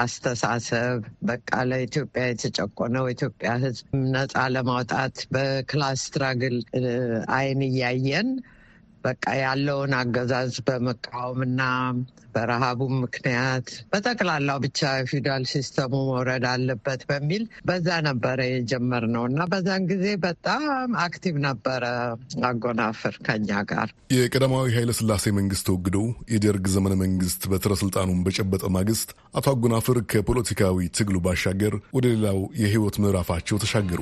አስተሳሰብ 0.03 0.99
በቃ 1.29 1.51
ለኢትዮጵያ 1.69 2.23
የተጨቆነው 2.27 3.07
ኢትዮጵያ 3.13 3.51
ሕዝብ 3.63 3.85
ነፃ 4.13 4.45
ለማውጣት 4.55 5.15
በ 5.35 5.55
class 5.55 6.03
struggle 6.05 6.57
አይን 7.33 7.61
እያየን 7.69 8.29
በቃ 9.03 9.25
ያለውን 9.41 9.93
አገዛዝ 9.99 10.55
በመቃወምና 10.67 11.61
በረሃቡም 12.33 12.93
ምክንያት 13.03 13.67
በጠቅላላው 13.91 14.57
ብቻ 14.65 14.79
feudal 15.09 15.43
system 15.51 15.83
ኡ 15.83 15.93
መውረድ 16.09 16.43
አለበት 16.49 17.01
በሚል 17.09 17.43
በዛ 17.69 17.87
ነበረ 18.07 18.39
የጀመርነው 18.47 19.23
እና 19.29 19.47
በዛን 19.51 19.87
ጊዜ 19.91 20.05
በጣም 20.25 20.65
active 21.05 21.35
ነበረ 21.47 21.83
አጎናፍር 22.49 23.15
ከኛ 23.27 23.49
ጋር። 23.71 23.89
የቀዳማዊ 24.15 24.67
ኃይለ 24.77 24.93
ሥላሴ 24.99 25.33
መንግስት 25.39 25.65
ተወግዶ 25.69 25.97
የደርግ 26.33 26.67
ዘመነ 26.75 26.95
መንግስት 27.03 27.41
በትረ 27.51 27.73
ስልጣኑን 27.81 28.23
በጨበጠ 28.25 28.63
ማግስት 28.77 29.09
አቶ 29.35 29.45
አጎናፍር 29.53 29.99
ከፖለቲካዊ 30.13 30.87
ትግሉ 30.99 31.17
ባሻገር 31.25 31.75
ወደ 31.97 32.05
ሌላው 32.13 32.39
የህይወት 32.61 32.97
ምዕራፋቸው 33.03 33.61
ተሻገሩ። 33.63 34.01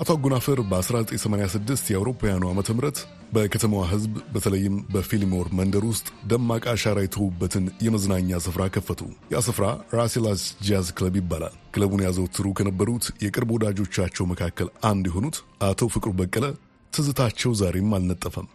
አቶ 0.00 0.10
አጎናፍር 0.14 0.58
በ1986 0.68 1.88
የአውሮፓውያኑ 1.90 2.42
ዓመተ 2.50 2.68
ምህረት 2.76 2.98
በከተማዋ 3.32 3.82
ህዝብ 3.90 4.12
በተለይም 4.34 4.76
በፊልሞር 4.94 5.48
መንደር 5.58 5.84
ውስጥ 5.88 6.06
ደማቅ 6.30 6.62
አሻራ 6.72 6.98
የተዉበትን 7.04 7.64
የመዝናኛ 7.84 8.38
ስፍራ 8.44 8.66
ከፈቱ። 8.74 9.00
ያ 9.34 9.40
ስፍራ 9.46 9.66
ራሴላስ 9.94 10.44
ጃዝ 10.68 10.88
ክለብ 10.98 11.16
ይባላል። 11.20 11.56
ክለቡን 11.74 12.04
ያዘወትሩ 12.06 12.46
ከነበሩት 12.58 13.06
የቅርብ 13.24 13.52
ወዳጆቻቸው 13.56 14.26
መካከል 14.32 14.70
አንዱ 14.90 15.04
የሆኑት 15.10 15.38
አቶ 15.68 15.90
ፍቅሩ 15.94 16.12
በቀለ 16.20 16.48
ትዝታቸው 16.92 17.52
ዛሬም 17.60 17.92
አልነጠፈም። 17.98 18.48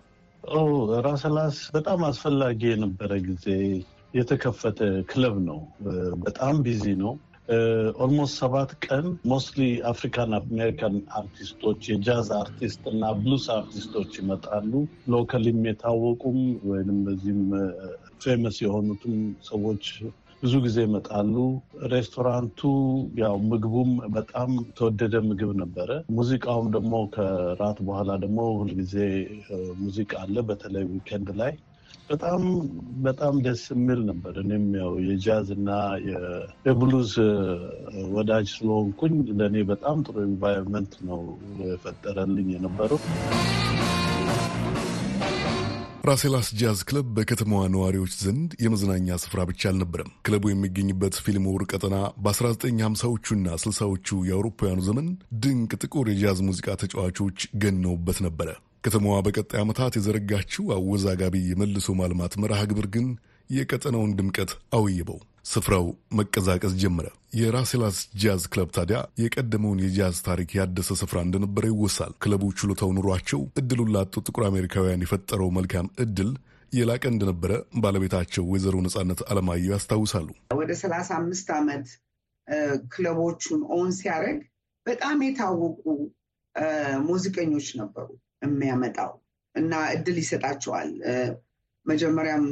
ራሴላስ 1.06 1.60
በጣም 1.74 2.02
አስፈላጊ 2.10 2.62
የነበረ 2.70 3.14
ጊዜ 3.28 3.46
የተከፈተ 4.14 4.82
ክለብ 5.10 5.38
ነው። 5.48 5.62
በጣም 6.26 6.56
busy 6.66 6.86
ነው። 7.02 7.14
Almost 8.00 8.36
ሰባት 8.42 8.72
ቀን 8.86 9.08
mostly 9.32 9.64
African 9.90 10.32
American 10.38 10.96
አርቲስቶች 11.20 11.82
የጃዝ 11.92 12.30
አርቲስት 12.40 12.84
እና 12.92 13.12
ብሉስ 13.20 13.46
አርቲስቶች 13.56 14.12
ይመጣሉ። 14.20 14.72
local 15.14 15.47
ም 15.47 15.60
የታወቁም 15.68 16.40
ወይም 16.70 17.00
በዚህም 17.08 17.44
famous 18.24 18.58
የሆኑትም 18.64 19.18
ሰዎች 19.50 19.86
ብዙ 20.44 20.56
ጊዜ 20.64 20.78
ይመጣሉ። 20.86 21.36
ሬስቶራንቱ 21.92 22.62
ያው 23.22 23.36
ምግቡም 23.52 23.92
በጣም 24.16 24.50
ተወደደ 24.78 25.16
ምግብ 25.28 25.52
ነበረ። 25.62 25.90
ሙዚቃውም 26.16 26.68
ደግሞ 26.76 26.94
ከራት 27.16 27.80
በኋላ 27.88 28.12
ደግሞ 28.24 28.40
ሁልጊዜ 28.60 28.96
ሙዚቃ 29.82 30.14
አለ፣ 30.24 30.38
በተለይ 30.50 30.86
weekend 30.92 31.30
ላይ 31.42 31.54
በጣም 32.10 32.42
በጣም 33.06 33.36
ደስ 33.46 33.62
የሚል 33.72 34.02
ነበር። 34.10 34.34
እኔም 34.42 34.66
ያው 34.80 34.92
የጃዝ 35.06 35.48
እና 35.56 35.70
የብሉዝ 36.66 37.14
ወዳጅ 38.16 38.48
ስለሆንኩኝ 38.54 39.16
ለእኔ 39.40 39.64
በጣም 39.72 40.04
ጥሩ 40.06 40.16
environment 40.26 40.94
ነው 41.08 41.22
የፈጠረልኝ 41.64 42.50
የነበረው። 42.56 43.02
ራሴላስ 46.06 46.48
ጃዝ 46.58 46.80
ክለብ 46.88 47.08
በከተማዋ 47.16 47.62
ነዋሪዎች 47.74 48.12
ዘንድ 48.24 48.52
የመዝናኛ 48.64 49.16
ስፍራ 49.24 49.42
ብቻ 49.50 49.62
አልነበረም። 49.70 50.12
ክለቡ 50.26 50.44
የሚገኝበት 50.50 51.16
ፊልሞር 51.26 51.62
ቀጠና 51.72 51.96
በ1950ዎቹና 52.26 53.56
60ዎቹ 53.64 54.20
የአውሮፓውያኑ 54.28 54.82
ዘመን 54.90 55.08
ድንቅ 55.44 55.72
ጥቁር 55.82 56.10
የጃዝ 56.12 56.42
ሙዚቃ 56.50 56.78
ተጫዋቾች 56.84 57.48
ገነውበት 57.64 58.20
ነበረ። 58.28 58.52
ከተማዋ 58.86 59.16
በቀጣይ 59.26 59.60
ዓመታት 59.62 59.94
የዘረጋችው 59.98 60.66
አወዛጋቢ 60.76 61.36
የመልሶ 61.48 61.96
ማልማት 62.00 62.34
መርሃ 62.42 62.60
ግብር 62.72 62.88
ግን 62.96 63.08
የቀጠናውን 63.50 64.12
ድምቀት 64.18 64.52
አውይበው 64.76 65.20
ስፍራው 65.46 65.86
መቀዛቀዝ 66.20 66.74
ጀመረ። 66.82 67.08
የራሴላስ 67.40 67.98
ጃዝ 68.22 68.44
ክለብ 68.52 68.70
ታዲያ 68.78 69.00
የቀደመውን 69.22 69.82
የጃዝ 69.84 70.18
ታሪክ 70.28 70.50
ያደሰ 70.60 70.98
ስፍራ 71.02 71.18
እንደነበረ 71.26 71.66
ይወሳል። 71.72 72.14
ክለቡ 72.24 72.44
ችሎታው 72.60 72.92
ኖሯቸው 72.98 73.42
እድሉን 73.62 73.92
ላጡ 73.96 74.24
ጥቁር 74.26 74.46
አሜሪካውያን 74.50 75.06
የፈጠረው 75.06 75.50
መልካም 75.58 75.92
እድል 76.06 76.32
የላቀ 76.72 77.04
እንደነበረ 77.12 77.52
ባለቤታቸው 77.82 78.44
ወይዘሮ 78.52 78.76
ነጻነት 78.86 79.22
አለማየሁ 79.30 79.72
ያስታውሳሉ። 79.74 80.28
ወደ 80.60 80.72
ሰላሳ 80.82 81.10
አምስት 81.20 81.50
ዓመት 81.58 81.88
ክለቦቹን 82.94 83.62
own 83.76 83.90
ሲያደርግ 84.00 84.42
በጣም 84.86 85.20
የታወቁ 85.26 85.84
ሙዚቀኞች 87.08 87.68
ነበሩ 87.80 88.08
የሚያመጣው 88.48 89.12
እና 89.56 89.74
እድል 89.94 90.18
ይሰጣቸዋል። 90.22 90.90
መጀመሪያም 91.86 92.46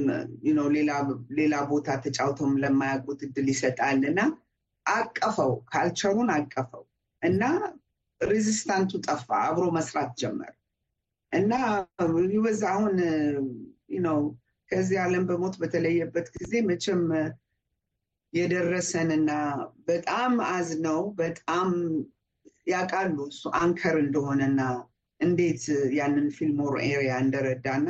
ሌላ 1.40 1.56
ቦታ 1.72 1.96
ተጫውተውም 2.04 2.56
ለማያውቁት 2.64 3.22
እድል 3.28 3.48
ይሰጣል 3.54 4.02
እና 4.12 4.20
አቀፈው፣ 4.86 5.52
ካልቸሩን 5.72 6.30
አቀፈው 6.36 6.84
እና 7.22 7.44
ሬዚስታንቱ 8.22 8.92
ጠፋ። 9.08 9.28
አብሮ 9.48 9.66
መስራት 9.78 10.12
ጀመር 10.22 10.54
እና 11.32 11.54
ይበዛ 12.32 12.64
አሁን 12.74 12.96
ነው 14.06 14.20
ከዚህ 14.70 14.98
ዓለም 15.04 15.24
በሞት 15.30 15.56
በተለየበት 15.62 16.28
ጊዜ 16.36 16.54
መቼም 16.70 17.02
የደረሰንና 18.34 19.32
በጣም 19.88 20.34
አዝነው 20.50 21.02
በጣም 21.20 21.70
ያውቃሉ 22.68 23.18
እሱ 23.30 23.44
አንከር 23.60 23.96
እንደሆነና 24.04 24.62
እንዴት 25.24 25.64
ያንን 25.98 26.28
ፊልሞር 26.38 26.76
ኤሪያ 26.88 27.14
እንደረዳና 27.24 27.88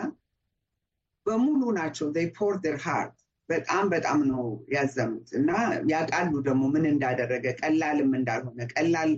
በሙሉ 1.25 1.61
ናቸው 1.77 2.07
ፖር 2.37 2.53
ር 2.67 2.77
ሃርት 2.85 3.17
በጣም 3.49 3.85
በጣም 3.93 4.19
ነው 4.29 4.43
ያዘኑት 4.73 5.29
እና 5.39 5.49
ያውቃሉ 5.91 6.31
ደግሞ 6.47 6.63
ምን 6.73 6.85
እንዳደረገ 6.91 7.45
ቀላልም 7.61 8.11
እንዳልሆነ 8.19 8.59
ቀላል 8.73 9.11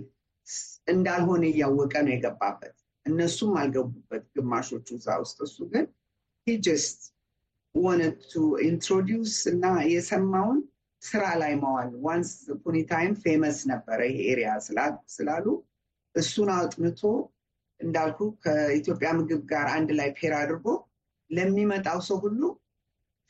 እንዳልሆነ 0.88 1.42
እያወቀ 1.50 1.94
ነው 2.06 2.12
የገባበት። 2.14 2.74
እነሱም 3.06 3.52
አልገቡበት 3.60 4.24
ግማሾቹ 4.36 4.86
እዛ 4.96 5.08
ውስጥ። 5.22 5.38
እሱ 5.46 5.56
ግን 5.72 5.86
Just 6.46 7.00
wanted 7.74 8.17
to 8.17 8.32
introduce 8.66 9.36
እና 9.52 9.64
የሰማውን 9.92 10.58
ስራ 11.02 11.24
ላይ 11.40 11.52
መዋል 11.62 11.90
once 12.06 12.30
time 12.90 13.12
famous 13.22 13.58
ነበረ 13.70 13.98
ይሄ 14.10 14.18
area 14.30 14.50
ስላሉ 15.16 15.46
እሱን 16.14 16.50
አጥንቶ 16.56 17.00
እንዳልኩ 17.80 18.18
ከኢትዮጵያ 18.44 19.10
ምግብ 19.18 19.42
ጋር 19.50 19.66
አንድ 19.74 19.90
ላይ 19.98 20.10
pair 20.18 20.34
አድርጎ 20.40 20.66
ለሚመጣው 21.30 22.00
ሰው 22.06 22.18
ሁሉ 22.24 22.40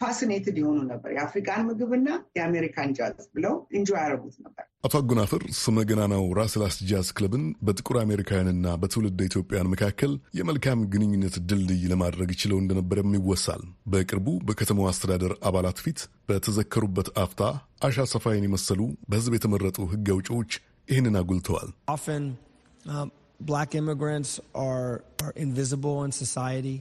fascinated 0.01 0.57
የሆኑ 0.61 0.79
ነበር። 0.89 1.11
የአፍሪካን 1.15 1.63
ምግብና 1.69 2.09
የአሜሪካን 2.37 2.91
ጃዝ 2.97 3.23
ብለው 3.35 3.55
enjoy 3.77 3.89
ያደርጉት 3.97 4.35
ነበር። 4.45 4.65
አቶ 4.87 4.95
አጎናፍር 4.99 5.43
ስመ 5.59 5.85
ገናናው 5.89 6.25
ራሴላስ 6.39 6.77
ጃዝ 6.91 7.09
ክለብን 7.17 7.45
በጥቁር 7.67 7.97
አሜሪካውያንና 8.03 8.75
በትውልድ 8.83 9.21
ኢትዮጵያን 9.27 9.71
መካከል 9.73 10.13
የመልካም 10.39 10.85
ግንኙነት 10.93 11.37
ድልድይ 11.49 11.83
ለማድረግ 11.93 12.33
ችለው 12.43 12.61
እንደነበረም 12.63 13.17
ይወሳል። 13.19 13.63
በቅርቡ 13.87 14.29
በከተማው 14.49 14.89
አስተዳደር 14.93 15.35
አባላት 15.51 15.81
ፊት 15.85 16.01
በተዘከሩበት 16.29 17.11
አፍታ 17.25 17.43
አሻ 17.83 18.07
ሰፋይን 18.13 18.47
የመሰሉ 18.47 18.81
በሕዝብ 19.09 19.35
የተመረጡ 19.37 19.79
ሕግ 19.93 20.09
አውጪዎች 20.15 20.53
ይህንን 20.89 21.17
አጉልተዋል። 21.21 21.71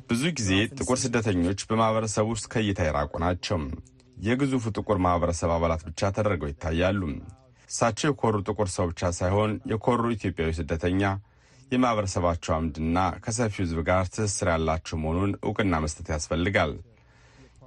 ብዙ 0.09 0.23
ጊዜ 0.37 0.49
ጥቁር 0.77 0.97
ስደተኞች 1.01 1.59
በማህበረሰብ 1.69 2.25
ውስጥ 2.31 2.45
ከእይታ 2.53 2.79
የራቁ 2.87 3.13
ናቸው። 3.23 3.57
የግዙፉ 4.17 4.65
ጥቁር 4.77 4.97
ማህበረሰብ 5.05 5.49
አባላት 5.55 5.81
ብቻ 5.87 6.11
ተደርገው 6.15 6.49
ይታያሉ። 6.51 7.01
እሳቸው 7.69 8.07
የኮሩ 8.09 8.35
ጥቁር 8.47 8.69
ሰው 8.75 8.85
ብቻ 8.91 9.11
ሳይሆን 9.19 9.51
የኮሩ 9.71 10.03
ኢትዮጵያዊ 10.15 10.51
ስደተኛ፣ 10.59 11.01
የማህበረሰባቸው 11.71 12.53
አምድና 12.55 12.97
ከሰፊው 13.23 13.63
ህዝብ 13.63 13.79
ጋር 13.87 14.03
ትስስር 14.13 14.49
ያላቸው 14.53 14.97
መሆኑን 15.03 15.31
እውቅና 15.45 15.75
መስጠት 15.85 16.09
ያስፈልጋል። 16.15 16.73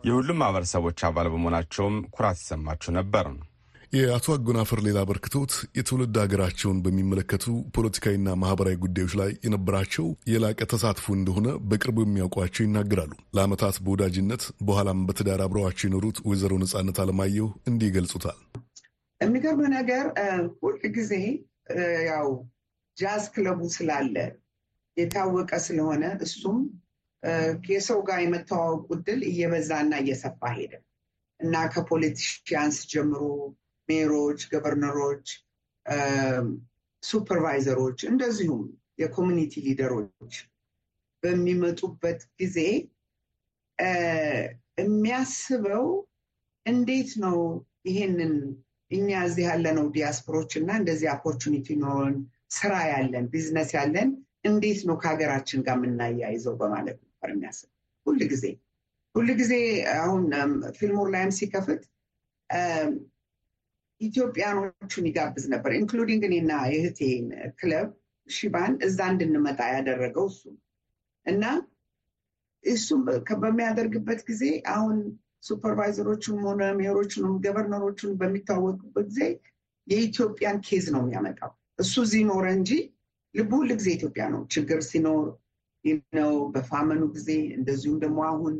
የሁሉም 0.05 0.41
ማህበረሰቦች 0.43 0.99
አባል 1.09 1.29
በመሆናቸውም 1.33 1.97
ኩራት 2.15 2.39
ይሰማቸው 2.43 2.93
ነበር። 2.99 3.27
የአቶ 3.93 4.27
አጎናፍር 4.35 4.81
ሌላ 4.87 4.99
አበርክቶት 5.03 5.53
የትውልድ 5.77 6.17
ሀገራቸውን 6.23 6.79
በሚመለከቱ 6.85 7.45
ፖለቲካዊና 7.77 8.35
ማህበራዊ 8.41 8.77
ጉዳዮች 8.83 9.13
ላይ 9.21 9.31
የነበራቸው 9.45 10.07
የላቀ 10.31 10.59
ተሳትፎ 10.73 11.07
እንደሆነ 11.15 11.49
በቅርቡ 11.71 11.97
የሚያውቋቸው 12.05 12.63
ይናገራሉ። 12.65 13.15
ለዓመታት 13.37 13.77
በወዳጅነት 13.85 14.43
በኋላም 14.69 15.01
በትዳር 15.09 15.43
አብረዋቸው 15.45 15.87
የኖሩት 15.89 16.19
ወይዘሮ 16.29 16.55
ነጻነት 16.63 16.99
አለማየሁ 17.05 17.47
እንዲህ 17.71 17.89
ይገልጹታል። 17.91 18.39
የሚገርም 19.21 19.63
ነገር 19.77 20.05
ሁል 20.61 20.77
ጊዜ 20.97 21.13
ያው 22.11 22.29
ጃዝ 22.97 23.25
ክለቡ 23.35 23.61
ስላለ 23.77 24.17
የታወቀ 24.97 25.53
ስለሆነ 25.67 26.05
እሱም 26.27 26.59
የሰው 27.71 28.01
ጋር 28.09 28.21
የመተዋወቁ 28.23 28.87
ዕድል 28.97 29.23
እየበዛና 29.31 29.95
እየሰፋ 30.03 30.43
ሄደ 30.57 30.75
እና 31.41 31.57
ከ 31.73 31.89
politicians 31.89 32.79
ጀምሮ 32.93 33.23
mayor 33.89 34.15
ኦች፣ 34.15 34.41
governor 34.53 34.98
ኦች፣ 34.98 35.27
supervisor 37.03 37.71
ኦች 37.71 37.99
እንደዚሁም 38.11 38.63
የ 39.03 39.12
community 39.12 39.53
leader 39.67 40.08
ኦች 40.08 40.35
በሚመጡበት 41.23 42.21
ጊዜ 42.41 42.59
የሚያስበው 44.79 45.87
እንዴት 46.67 47.11
ነው 47.25 47.37
ይሄንን 47.89 48.35
እኛ 48.91 49.09
እዚህ 49.27 49.45
ያለነው 49.49 49.87
ዲያስፖሮች 49.97 50.53
እና 50.61 50.71
እንደዚህ 50.81 51.09
opportunity 51.15 51.77
ኖሮን 51.83 52.15
ስራ 52.57 52.75
ያለን 52.93 53.25
ቢዝነስ 53.33 53.71
ያለን 53.79 54.09
እንዴት 54.49 54.81
ነው 54.89 54.97
ከሀገራችን 55.03 55.63
ጋር 55.67 55.77
የምናያይዘው 55.79 56.55
በማለት 56.61 56.99
ነበር 57.05 57.31
የሚያስብ 57.35 57.69
ሁል 58.07 58.21
ጊዜ 58.33 58.45
ሁል 59.15 59.29
ጊዜ 59.41 59.55
አሁን 59.99 60.25
ፊልሞር 60.79 61.09
ላይም 61.15 61.33
ሲከፍት 61.39 61.83
ኢትዮጵያኖቹን 64.01 65.07
ይጋብዝ 65.09 65.45
ነበር። 65.53 65.71
Including 65.79 66.23
እኔና 66.29 66.53
የእህቴን 66.73 67.27
ክለብ 67.61 67.89
ሺባን 68.29 68.73
እዛ 68.87 68.99
እንድንመጣ 69.13 69.61
ያደረገው 69.75 70.27
እሱ 70.31 70.43
እና 71.27 71.45
እሱም 72.65 73.01
በሚያደርግበት 73.43 74.21
ጊዜ 74.29 74.45
አሁን 74.75 74.97
supervisor 75.49 76.02
ኦቹንም 76.02 76.45
ሆነ 76.49 76.63
mayor 76.79 77.00
ኦቹንም 77.00 77.35
governor 77.45 77.84
ኦቹን 77.84 78.13
በሚታወቁበት 78.21 79.07
ጊዜ 79.11 79.21
የኢትዮጵያን 79.87 80.59
case 80.67 80.87
ነው 80.95 81.03
የሚያመጣው። 81.05 81.53
እሱ 81.79 81.95
እዚህ 82.07 82.23
ኖረ 82.31 82.47
እንጂ 82.57 82.71
ልቡ 83.35 83.51
ሁል 83.61 83.71
ጊዜ 83.79 83.89
ኢትዮጵያ 83.97 84.25
ነው። 84.33 84.41
ችግር 84.55 84.81
ሲኖር 84.89 85.25
ነው፣ 86.17 86.33
በ 86.55 86.64
famine 86.64 86.93
ኑ 86.93 87.03
ጊዜ 87.15 87.29
እንደዚሁም 87.59 87.99
ደግሞ 88.05 88.19
አሁን 88.31 88.55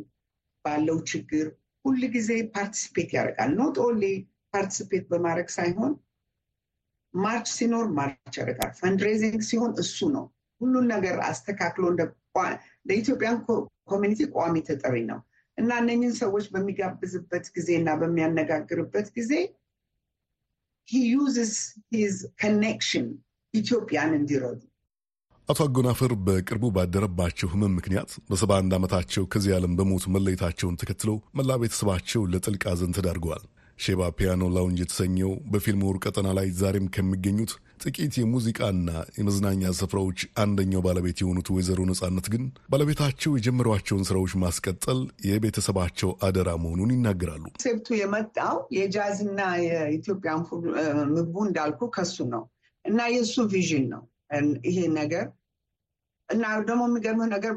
ባለው 0.65 0.97
ችግር 1.11 1.45
ሁል 1.85 2.01
ጊዜ 2.15 2.29
participate 2.55 3.09
ያደርጋል። 3.17 3.51
Not 3.59 3.77
only 3.85 4.05
participate 4.53 5.05
በማድረግ 5.11 5.49
ሳይሆን 5.55 5.91
march 7.13 7.47
ሲኖር 7.55 7.85
march 7.97 8.35
ያደርጋል። 8.39 8.71
Fundraising 8.79 9.41
ሲሆን 9.49 9.71
እሱ 9.83 10.09
ነው 10.15 10.25
ሁሉን 10.61 10.85
ነገር 10.93 11.15
አስተካክሎ 11.29 11.85
ለ 12.87 12.96
Ethiopian 12.96 13.37
community 13.91 14.21
ቋሚ 14.35 14.55
ተጠሪ 14.67 14.95
ነው 15.09 15.19
እና 15.57 15.69
እነኝን 15.81 16.13
ሰዎች 16.19 16.45
በሚጋብዝበት 16.53 17.45
ጊዜ 17.55 17.69
እና 17.79 17.89
በሚያነጋግርበት 18.01 19.07
ጊዜ 19.17 19.31
he 20.87 20.99
uses 21.09 21.55
his 21.95 22.15
connection 22.43 23.07
ኢትዮጵያን 23.53 24.11
እንዲረዱ 24.19 24.59
አቶ 25.47 25.59
አጎናፍር 25.65 26.11
በቅርቡ 26.25 26.65
ባደረባቸው 26.75 27.47
ሕመም 27.51 27.73
ምክንያት 27.77 28.11
በሰባ 28.29 28.51
አንድ 28.61 28.73
ዓመታቸው 28.77 29.23
ከዚህ 29.33 29.53
ዓለም 29.57 29.73
በሞት 29.77 30.03
መለየታቸውን 30.15 30.77
ተከትለው 30.81 31.17
መላ 31.37 31.57
ቤተሰባቸው 31.61 32.21
ለጥልቅ 32.33 32.63
ሐዘን 32.71 32.93
ተዳርገዋል። 32.97 33.43
ሼባ 33.79 34.07
ፒያኖ 34.15 34.43
ላውንጅ 34.53 34.79
የተሰኘው 34.81 35.31
በፊልሞር 35.51 35.97
ቀጠና 36.03 36.29
ላይ 36.37 36.47
ዛሬም 36.57 36.87
ከሚገኙት 36.95 37.51
ጥቂት 37.83 38.13
የሙዚቃና 38.19 38.87
የመዝናኛ 39.17 39.71
ስፍራዎች 39.77 40.19
አንደኛው 40.43 40.81
ባለቤት 40.85 41.17
የሆኑት 41.23 41.49
ወይዘሮ 41.55 41.79
ነጻነት 41.89 42.27
ግን 42.33 42.43
ባለቤታቸው 42.71 43.31
የጀመሯቸውን 43.37 44.03
ስራዎች 44.09 44.33
ማስቀጠል 44.43 44.99
የቤተሰባቸው 45.29 46.11
አደራ 46.27 46.49
መሆኑን 46.63 46.93
ይናገራሉ። 46.95 47.45
Concept 47.53 47.81
ኡ 47.81 47.89
የመጣው 47.99 48.57
የጃዝና 48.77 49.39
የኢትዮጵያን 49.67 50.43
ምግቡ 51.15 51.35
እንዳልኩ 51.47 51.89
ከሱ 51.95 52.27
ነው 52.35 52.43
እና 52.85 52.99
የእሱ 53.15 53.47
vision 53.53 53.85
ነው 53.93 54.03
ይሄ 54.67 54.79
ነገር 54.99 55.25
እና 56.29 56.43
ደግሞ 56.67 56.81
የሚገርምህ 56.87 57.29
ነገር 57.35 57.53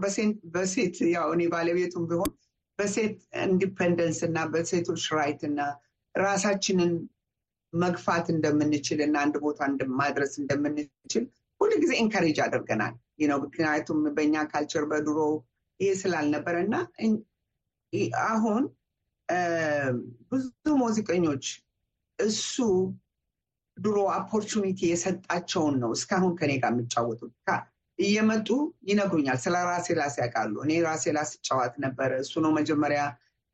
በሴት 0.55 0.99
ያው 1.15 1.29
እኔ 1.35 1.43
ባለቤቱም 1.53 2.05
ቢሆን 2.11 2.31
በሴት 2.79 3.17
independence 3.47 4.21
እና 4.29 4.39
በሴቶች 4.53 5.03
right 5.17 5.41
እና 5.49 5.59
ራሳችንን 6.15 6.93
መግፋት 7.73 8.27
እንደምንችል 8.35 8.99
እና 9.07 9.17
አንድ 9.25 9.37
ቦታ 9.45 9.61
ማድረስ 10.01 10.33
እንደምንችል 10.43 11.25
ሁሉ 11.61 11.73
ጊዜ 11.83 11.93
encourage 12.03 12.39
አድርጎናል 12.47 12.95
ነው። 13.25 13.39
ምክንያቱም 13.45 13.99
በእኛ 14.17 14.37
culture 14.51 14.85
በድሮ 14.91 15.19
ይሄ 15.81 15.91
ስላልነበረ 16.01 16.57
እና 16.65 16.75
አሁን 18.29 18.63
ብዙ 20.31 20.45
ሙዚቀኞች 20.81 21.45
እሱ 22.19 22.57
ድሮ 23.77 23.99
opportunity 24.15 24.81
የሰጣቸውን 24.91 25.77
ነው 25.83 25.91
እስካሁን 25.97 26.33
ከኔ 26.39 26.53
ጋር 26.63 26.73
የሚጫወቱት 26.75 27.33
እየመጡ 27.99 28.49
ይነግሩኛል። 28.89 29.39
ስለ 29.45 29.57
ራሴላስ 29.69 30.15
ያውቃሉ። 30.21 30.55
እኔ 30.65 30.73
ራሴላስ 30.87 31.31
ስጫወት 31.47 31.75
ነበረ። 31.85 32.11
እሱ 32.25 32.33
ነው 32.45 32.53
መጀመሪያ 32.59 33.01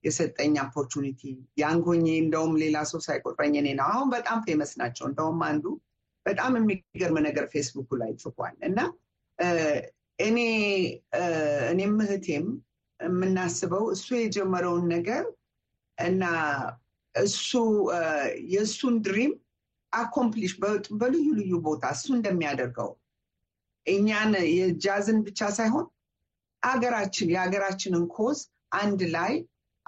የሰጠኝ 0.04 0.54
opportunity። 0.64 1.20
ያንጊዜ 1.60 2.06
እንደውም 2.22 2.52
ሌላ 2.62 2.78
ሰው 2.90 3.00
ሳይቆጥረኝ 3.06 3.54
እኔ 3.60 3.68
ነው። 3.78 3.86
አሁን 3.90 4.08
በጣም 4.14 4.38
famous 4.46 4.72
ናቸው። 4.80 5.04
እንደውም 5.10 5.40
አንዱ 5.48 5.64
በጣም 6.26 6.52
የሚገርም 6.58 7.18
ነገር 7.26 7.44
ፌስቡኩ 7.52 7.90
ላይ 8.00 8.10
ጽፏል 8.22 8.56
እና 8.68 8.78
እኔ 10.18 10.38
እኔም 11.70 11.96
እህቴም 12.04 12.46
የምናስበው 13.00 13.84
እሱ 13.94 14.06
የጀመረውን 14.18 14.86
ነገር 14.94 15.24
እና 15.98 16.22
እሱ 17.14 17.50
የእሱን 18.52 18.96
dream 19.04 19.32
accomplish 19.92 20.52
በልዩ 21.00 21.26
ልዩ 21.38 21.52
ቦታ 21.66 21.84
እሱ 21.94 22.06
እንደሚያደርገው 22.16 22.90
እኛን 23.86 24.32
የጃዝን 24.54 25.18
ብቻ 25.26 25.40
ሳይሆን 25.58 25.86
አገራችን 26.62 27.30
የሀገራችንን 27.34 28.04
cause 28.16 28.38
አንድ 28.78 29.00
ላይ 29.14 29.32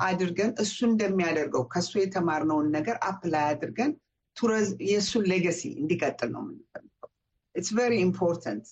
አድርገን 0.01 0.51
እሱ 0.63 0.79
እንደሚያደርገው 0.89 1.63
ከእሱ 1.73 1.93
የተማርነውን 2.01 2.69
ነገር 2.77 2.97
apply 3.09 3.45
አድርገን 3.51 3.93
የእሱን 4.87 5.25
legacy 5.33 5.63
እንዲቀጥል 5.81 6.29
ነው 6.35 6.43
የምንፈልገው። 6.45 7.11
it's 7.55 7.71
very 7.79 7.95
important 8.05 8.67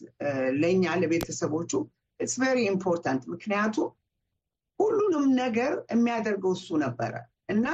ለእኛ 0.60 0.94
ለቤተሰቦቹ 1.00 1.72
it's 2.20 2.36
very 2.42 2.58
important። 2.70 3.22
ምክንያቱም 3.32 3.88
ሁሉንም 4.80 5.26
ነገር 5.40 5.72
የሚያደርገው 5.92 6.52
እሱ 6.58 6.68
ነበረ 6.84 7.14
እና 7.48 7.66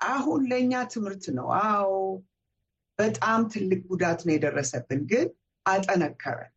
አሁን 0.00 0.40
ለእኛ 0.50 0.74
ትምህርት 0.92 1.24
ነው። 1.38 1.48
አዎ 1.64 1.90
በጣም 2.98 3.40
ትልቅ 3.52 3.80
ጉዳት 3.90 4.20
ነው 4.26 4.32
የደረሰብን፣ 4.34 5.00
ግን 5.10 5.26
አጠነከረን፣ 5.66 6.52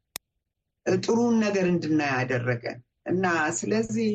ጥሩን 0.85 1.35
ነገር 1.43 1.65
እንድናይ 1.69 2.11
ያደረገን 2.15 2.79
እና 3.05 3.25
ስለዚህ 3.59 4.11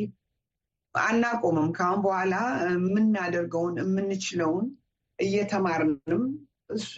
አናቆምም። 0.94 1.68
ከአሁን 1.76 2.00
በኋላ 2.04 2.34
የምናደርገውን 2.68 3.76
የምንችለውን 3.82 4.66
እየተማርንም 5.18 6.24
እሱ 6.74 6.94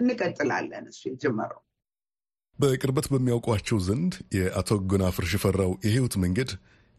እንቀጥላለን። 0.00 0.84
እሱ 0.90 1.02
የጀመረው 1.10 1.60
በቅርበት 2.58 3.06
በሚያውቋቸው 3.12 3.78
ዘንድ 3.86 4.14
የአቶ 4.36 4.70
ጎናፍር 4.90 5.24
ሽፈራው 5.30 5.72
የህይወት 5.84 6.14
መንገድ 6.24 6.50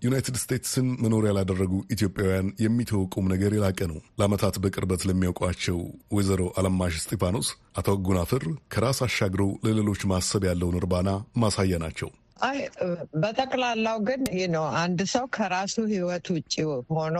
ዩናይትድ 0.01 0.37
ስቴትስን 0.41 0.87
መኖሪያ 1.03 1.31
ላደረጉ 1.35 1.73
ኢትዮጵያውያን 1.95 2.47
የሚተወቁም 2.63 3.29
ነገር 3.33 3.51
የላቀ 3.55 3.79
ነው። 3.91 3.99
ለዓመታት 4.19 4.55
በቅርበት 4.63 5.01
ለሚያውቋቸው 5.09 5.77
ወይዘሮ 6.15 6.41
አለማሽ 6.59 6.95
እስጢፋኖስ 6.99 7.49
አቶ 7.77 7.95
አጎናፍር 8.07 8.43
ከራስ 8.73 8.99
አሻግረው 9.07 9.51
ለሌሎች 9.65 10.03
ማሰብ 10.11 10.45
ያለውን 10.49 10.79
እርባና 10.81 11.09
ማሳያ 11.37 11.79
ናቸው። 11.85 12.09
አይ 12.43 12.57
በጠቅላላው 13.21 13.97
ግን 14.07 14.21
ነው 14.53 14.65
አንድ 14.79 14.99
ሰው 15.13 15.25
ከራሱ 15.35 15.75
ህይወት 15.91 16.25
ውጭ 16.33 16.53
ሆኖ 16.95 17.17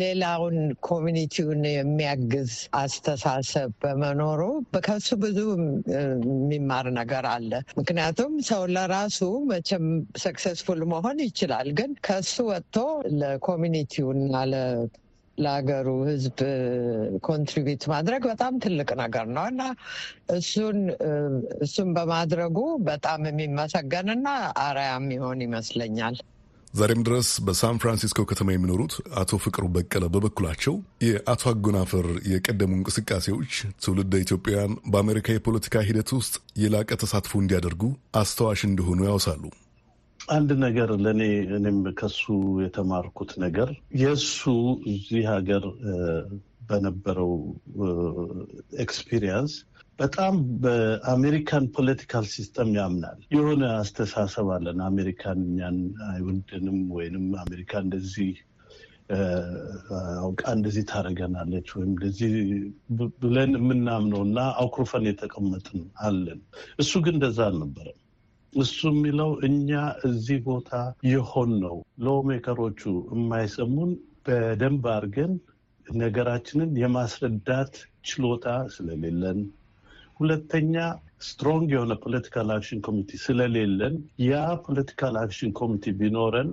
ሌላውን 0.00 0.56
community 0.88 1.39
ውን 1.39 1.62
የሚያግዝ 1.70 2.52
አስተሳሰብ 2.80 3.70
በመኖሩ 3.84 4.40
ከሱ 4.86 5.16
ብዙ 5.24 5.38
የሚማር 5.94 6.88
ነገር 6.98 7.26
አለ። 7.32 7.50
ምክንያቱም 7.80 8.32
ሰው 8.50 8.62
ለራሱ 8.74 9.20
መቼም 9.50 9.86
successful 10.24 10.82
መሆን 10.92 11.20
ይችላል፣ 11.26 11.68
ግን 11.78 11.90
ከሱ 12.08 12.36
ወጥቶ 12.50 12.76
ለ 13.20 13.34
community 13.34 13.98
ውና 13.98 14.34
ለሀገሩ 15.38 15.88
ህዝብ 16.08 16.36
ኮንትሪቢዩት 17.26 17.84
ማድረግ 17.92 18.22
በጣም 18.30 18.54
ትልቅ 18.64 18.90
ነገር 19.02 19.26
ነው 19.36 19.46
እና 19.52 19.62
እሱን 20.36 20.78
እሱን 21.64 21.90
በማድረጉ 21.96 22.58
በጣም 22.88 23.26
የሚመሰገንና 23.30 24.28
አርአያ 24.64 24.92
የሚሆን 24.96 25.40
ይመስለኛል። 25.46 26.16
ዛሬም 26.74 27.02
ድረስ 27.06 27.28
በሳን 27.46 27.76
ፍራንሲስኮ 27.82 28.20
ከተማ 28.30 28.48
የሚኖሩት 28.52 28.94
አቶ 29.20 29.38
ፍቅሩ 29.42 29.64
በቀለ 29.74 30.04
በበኩላቸው 30.14 30.74
የአቶ 31.06 31.42
አጎናፍር 31.50 32.06
የቀደሙ 32.30 32.70
እንቅስቃሴዎች 32.78 33.52
ትውልደ 33.84 34.22
ኢትዮጵያውያን 34.24 34.74
በአሜሪካ 34.92 35.36
የፖለቲካ 35.36 35.84
ሂደት 35.88 36.10
ውስጥ 36.18 36.34
የላቀ 36.62 36.90
ተሳትፎ 37.02 37.42
እንዲያደርጉ 37.42 37.82
አስተዋሽ 38.20 38.62
እንደሆኑ 38.70 38.98
ያወሳሉ። 39.08 39.44
አንድ 40.28 40.50
ነገር 40.58 40.90
ለእኔ 41.04 41.22
እኔም 41.56 41.78
ከሱ 41.98 42.22
የተማርኩት 42.64 43.30
ነገር 43.42 43.70
የእሱ 44.00 44.40
እዚህ 44.92 45.24
ሀገር 45.32 45.64
በነበረው 46.68 47.32
experience 48.84 49.54
በጣም 49.98 50.34
በአሜሪካን 50.62 51.64
political 51.76 52.24
system 52.32 52.70
ያምናል። 52.78 53.18
የሆነ 53.34 53.64
አስተሳሰብ 53.80 54.48
አለን። 54.54 54.78
አሜሪካን 54.88 55.40
እኛን 55.46 55.76
አይወድንም 56.08 56.78
ወይንም 56.96 57.26
አሜሪካ 57.44 57.82
እንደዚህ 57.84 58.32
አውቃ 60.20 60.42
እንደዚህ 60.56 60.84
ታደርገናለች 60.90 61.68
ወይም 61.76 61.90
እንደዚህ 61.90 62.32
ብለን 63.22 63.52
የምናምነው 63.58 64.22
እና 64.28 64.38
አኩርፈን 64.62 65.04
የተቀመጥን 65.10 65.82
አለን። 66.04 66.40
እሱ 66.78 67.02
ግን 67.06 67.16
እንደዛ 67.18 67.38
አልነበረም። 67.48 67.98
እሱ 68.54 68.78
የሚለው 68.90 69.30
እኛ 69.46 69.70
እዚህ 70.08 70.38
ቦታ 70.46 70.70
የሆነ 71.10 71.50
ነው። 71.62 71.76
lawmaker 72.06 72.55
ኦቹ 72.55 72.80
የማይሰሙን 73.12 73.90
በደንብ 74.26 74.84
አድርገን 74.92 75.32
ነገራችንን 75.86 76.70
የማስረዳት 76.82 77.74
ችሎታ 78.08 78.46
ስለሌለን፣ 78.74 79.40
ሁለተኛ 80.20 80.74
strong 81.26 81.68
የሆነ 81.74 81.92
political 82.04 82.48
action 82.54 82.80
ኮሚቴ 82.86 83.10
ስለሌለን፣ 83.24 83.94
ያ 84.24 84.32
political 84.66 85.14
action 85.22 85.52
ኮሚቴ 85.60 85.94
ቢኖረን 86.00 86.50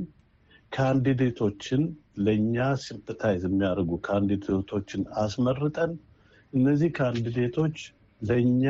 candidate 0.72 1.38
ኦችን 1.38 1.82
ለእኛ 2.26 2.56
sympathize 2.84 3.44
የሚያደርጉ 3.48 3.92
candidate 4.08 4.64
ኦችን 4.64 5.02
አስመርጠን 5.24 5.94
እነዚህ 6.54 6.90
candidate 6.98 7.53
ኦች 7.53 7.78
ለእኛ 8.22 8.66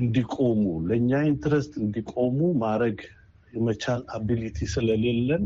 እንዲቆሙ 0.00 0.60
ለእኛ 0.88 1.10
interest 1.28 1.72
እንዲቆሙ 1.82 2.38
ማድረግ 2.62 2.98
የመቻል 3.52 4.02
ability 4.16 4.58
ስለሌለን 4.72 5.44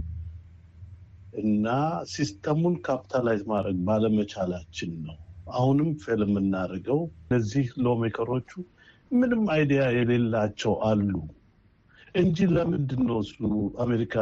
እና 1.43 1.67
system 2.13 2.50
ኡን 2.50 2.75
capitalize 2.87 3.43
ማድረግ 3.53 3.77
ባለመቻላችን 3.87 4.93
ነው። 5.07 5.17
አሁንም 5.53 5.89
fail 6.03 6.21
የምናደርገው 6.27 7.01
እነዚህ 7.25 7.67
lawmaker 7.85 8.29
ኦቹ 8.29 8.51
ምንም 9.11 9.43
idea 9.55 9.83
የሌላቸው 9.97 10.75
አሉ 10.89 11.11
እንጂ 12.15 12.47
ለምንድን 12.55 13.03
ነው 13.09 13.19
እሱ 13.25 13.39
አሜሪካ 13.79 14.15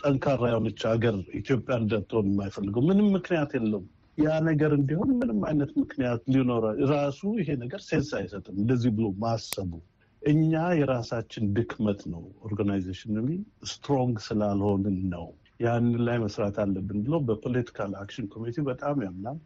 ጠንካራ 0.00 0.42
የሆነች 0.50 0.80
ሀገር 0.90 1.16
ኢትዮጵያ 1.40 1.74
እንድትሆን 1.82 2.28
የማይፈልገው? 2.30 2.82
ምንም 2.88 3.08
ምክንያት 3.16 3.50
የለውም። 3.56 3.88
ያ 4.20 4.32
ነገር 4.46 4.70
እንዲሆን 4.76 5.10
ምንም 5.18 5.40
አይነት 5.48 5.70
ምክንያት 5.80 6.22
ሊኖረ 6.32 6.64
ራሱ 6.92 7.20
ይሄ 7.38 7.48
ነገር 7.62 7.80
sense 7.86 8.10
አይሰጥም። 8.18 8.56
እንደዚህ 8.62 8.90
ብሎ 8.96 9.06
ማሰቡ 9.22 9.70
እኛ 10.22 10.50
የራሳችን 10.78 11.44
ድክመት 11.56 12.00
ነው። 12.12 12.22
organization 12.46 13.14
strong 13.70 14.16
ስላልሆንን 14.26 14.98
ነው። 15.14 15.26
ያንን 15.60 16.02
ላይ 16.06 16.18
መስራት 16.24 16.56
አለብን 16.62 16.98
ብሎ 17.06 17.14
በ 17.26 17.38
political 17.38 17.92
action 18.02 18.26
ኮሚቴ 18.34 18.56
በጣም 18.68 18.98
ያምናል። 19.06 19.38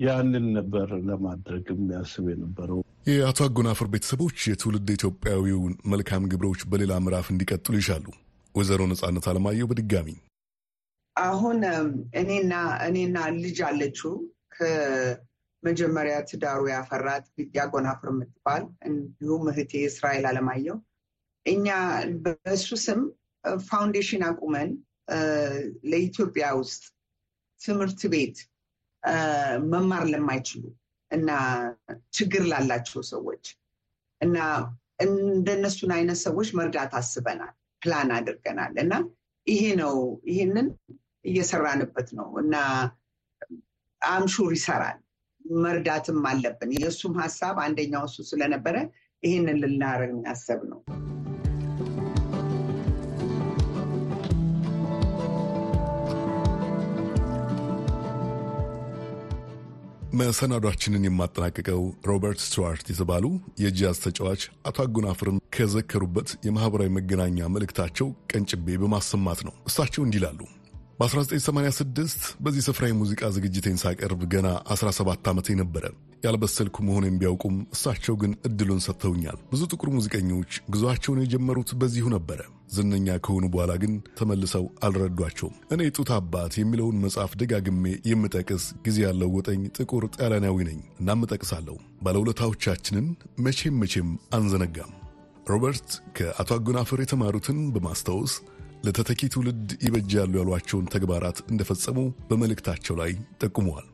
ያንን 0.00 0.46
ነበር 0.56 0.88
ለማድረግ 1.08 1.66
የሚያስብ 1.74 2.26
የነበረው። 2.32 2.78
የአቶ 3.08 3.40
አጎናፍር 3.46 3.88
ቤተሰቦች 3.94 4.36
የትውልድ 4.48 4.88
ኢትዮጵያዊውን 4.94 5.74
መልካም 5.92 6.28
ግብሮች 6.32 6.62
በሌላ 6.70 6.92
ምዕራፍ 7.04 7.26
እንዲቀጥሉ 7.32 7.74
ይሻሉ። 7.80 8.06
ወይዘሮ 8.54 8.82
ነጻነት 8.90 9.26
አለማየሁ 9.30 9.66
በድጋሚ 9.70 10.08
አሁን 11.16 11.58
እኔና 12.20 12.52
እኔና 12.86 13.16
ልጅ 13.36 13.58
አለችው 13.66 14.12
ከመጀመሪያ 14.56 16.14
ትዳሩ 16.30 16.62
ያፈራት 16.72 17.26
ልጅ 17.38 17.54
አጎናፍር 17.64 18.08
የምትባል 18.12 18.64
እንዲሁም 18.88 19.44
እህቴ 19.52 19.72
እስራኤል 19.90 20.24
አለማየሁ። 20.30 20.76
እኛ 21.46 21.68
በእሱ 22.24 22.68
ስም 22.84 23.00
ፋውንዴሽን 23.64 24.22
አቁመን 24.28 24.70
ለኢትዮጵያ 25.90 26.46
ውስጥ 26.60 26.82
ትምህርት 27.60 28.00
ቤት 28.12 28.36
መማር 29.72 30.04
ለማይችሉ 30.12 30.62
እና 31.10 31.30
ችግር 32.16 32.42
ላላቸው 32.50 33.02
ሰዎች 33.12 33.44
እና 34.20 34.38
እንደነሱን 35.04 35.90
አይነት 35.96 36.18
ሰዎች 36.26 36.48
መርዳት 36.58 36.92
አስበናል፣ 37.00 37.52
ፕላን 37.82 38.10
አድርገናል። 38.16 38.74
እና 38.82 38.92
ይሄ 39.46 39.62
ነው 39.80 39.94
ይህንን 40.30 40.68
እየሰራንበት 41.24 42.08
ነው 42.18 42.28
እና 42.42 42.54
I'm 44.02 44.23
sure 44.23 44.52
ይሰራል። 44.56 44.98
መርዳትም 45.58 46.20
አለብን። 46.28 46.70
የእሱም 46.76 47.14
ሀሳብ 47.20 47.56
አንደኛው 47.64 48.04
እሱ 48.08 48.18
ስለነበረ 48.30 48.76
ይህንን 49.22 49.58
ልናደርግ 49.62 50.14
ያሰብ 50.26 50.60
ነው። 50.70 50.80
መሰናዷችንን 60.18 61.06
የማጠናቀቀው 61.06 61.80
ሮበርት 62.08 62.40
ስቱዋርት 62.44 62.86
የተባሉ 62.90 63.24
የጃዝ 63.62 63.96
ተጫዋች 64.04 64.42
አቶ 64.68 64.76
አጎናፍርን 64.84 65.40
ከዘከሩበት 65.56 66.28
የማኅበራዊ 66.46 66.90
መገናኛ 66.96 67.48
መልእክታቸው 67.54 68.10
ቀንጭቤ 68.30 68.76
በማሰማት 68.82 69.40
ነው። 69.48 69.54
እሳቸው 69.70 70.04
እንዲህ 70.04 70.20
ይላሉ። 70.20 70.40
በ1986 71.00 72.12
በዚህ 72.40 72.62
ስፍራ 72.66 72.84
የሙዚቃ 72.88 73.30
ዝግጅቴን 73.36 73.78
ሳቀርብ 73.82 74.20
ገና 74.32 74.48
17 74.74 75.30
ዓመቴ 75.30 75.56
ነበረ። 75.60 75.84
ያልበሰልኩ 76.24 76.76
መሆኔን 76.86 77.16
ቢያውቁም 77.20 77.56
እሳቸው 77.74 78.14
ግን 78.20 78.32
እድሉን 78.48 78.80
ሰጥተውኛል። 78.84 79.38
ብዙ 79.50 79.62
ጥቁር 79.72 79.88
ሙዚቀኞች 79.94 80.52
ጉዞአቸውን 80.74 81.22
የጀመሩት 81.22 81.70
በዚሁ 81.80 82.06
ነበረ። 82.14 82.40
ዝነኛ 82.74 83.16
ከሆኑ 83.24 83.44
በኋላ 83.52 83.72
ግን 83.82 83.92
ተመልሰው 84.18 84.64
አልረዷቸውም። 84.86 85.56
እኔ 85.74 85.90
ጡት 85.98 86.10
አባት 86.16 86.54
የሚለውን 86.58 87.00
መጽሐፍ 87.04 87.34
ደጋግሜ 87.40 87.84
የምጠቅስ 88.10 88.66
ጊዜ 88.86 88.98
ያለው 89.06 89.30
ወጠኝ 89.36 89.62
ጥቁር 89.78 90.04
ጣሊያናዊ 90.16 90.66
ነኝ። 90.70 90.80
እናም 91.00 91.24
እጠቅሳለሁ። 91.26 91.76
ባለውለታዎቻችንን 92.04 93.08
መቼም 93.38 93.78
መቼም 93.82 94.08
አንዘነጋም። 94.34 94.92
ሮበርት 95.46 95.88
ከአቶ 96.16 96.50
አጎናፍር 96.56 96.98
የተማሩትን 97.02 97.58
በማስታወስ 97.72 98.34
ለተተኪ 98.84 99.20
ትውልድ 99.32 99.68
ይበጃሉ 99.84 100.32
ያሏቸውን 100.40 100.88
ተግባራት 100.94 101.38
እንደፈጸሙ 101.50 101.98
በመልእክታቸው 102.30 102.96
ላይ 103.00 103.12
ጠቁመዋል። 103.42 103.86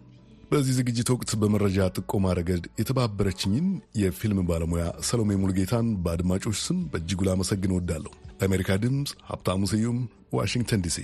በዚህ 0.51 0.75
ዝግጅት 0.79 1.09
ወቅት 1.15 1.31
በመረጃ 1.41 1.89
ጥቆማ 1.97 2.33
ረገድ 2.39 2.65
የተባበረችኝን 2.81 3.67
የፊልም 4.01 4.41
ባለሙያ 4.49 4.87
ሰሎሜ 5.09 5.37
ሙልጌታን 5.43 5.89
በአድማጮች 6.05 6.59
ስም 6.65 6.81
በእጅጉ 6.93 7.29
ላመሰግን 7.29 7.75
እወዳለሁ። 7.75 8.13
ለአሜሪካ 8.41 8.79
ድምፅ 8.85 9.13
ሀብታሙ 9.31 9.69
ስዩም 9.73 10.01
ዋሽንግተን 10.33 10.83
ዲሲ። 10.87 10.99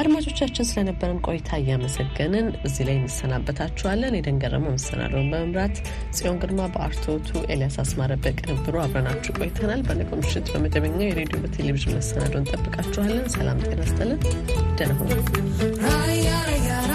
አድማጮቻችን 0.00 0.68
ስለነበረን 0.68 1.20
ቆይታ 1.26 1.50
እያመሰገንን 1.60 2.46
እዚህ 2.66 2.84
ላይ 2.88 2.96
እንሰናበታችኋለን። 3.00 4.16
የደንገረመው 4.18 4.74
መሰናዶውን 4.76 5.30
በመምራት 5.32 5.76
ጽዮን 6.16 6.38
ግርማ፣ 6.42 6.66
በአርቶቱ 6.74 7.30
ኤልያስ 7.48 7.78
አስማረ 7.84 8.12
በቅንብሩ 8.24 8.76
አብረናችሁ 8.84 9.34
ቆይተናል። 9.38 9.82
በነገው 9.88 10.20
ምሽት 10.22 10.48
በመደበኛው 10.54 11.08
የሬዲዮ 11.08 11.40
በቴሌቪዥን 11.44 11.96
መሰናዶ 11.98 12.34
እንጠብቃችኋለን። 12.42 13.26
ሰላም 13.36 13.64
ጤና 13.66 13.80
ይስጥልን። 13.86 14.20
ደህና 14.78 14.92
ሁኑ። 15.00 15.12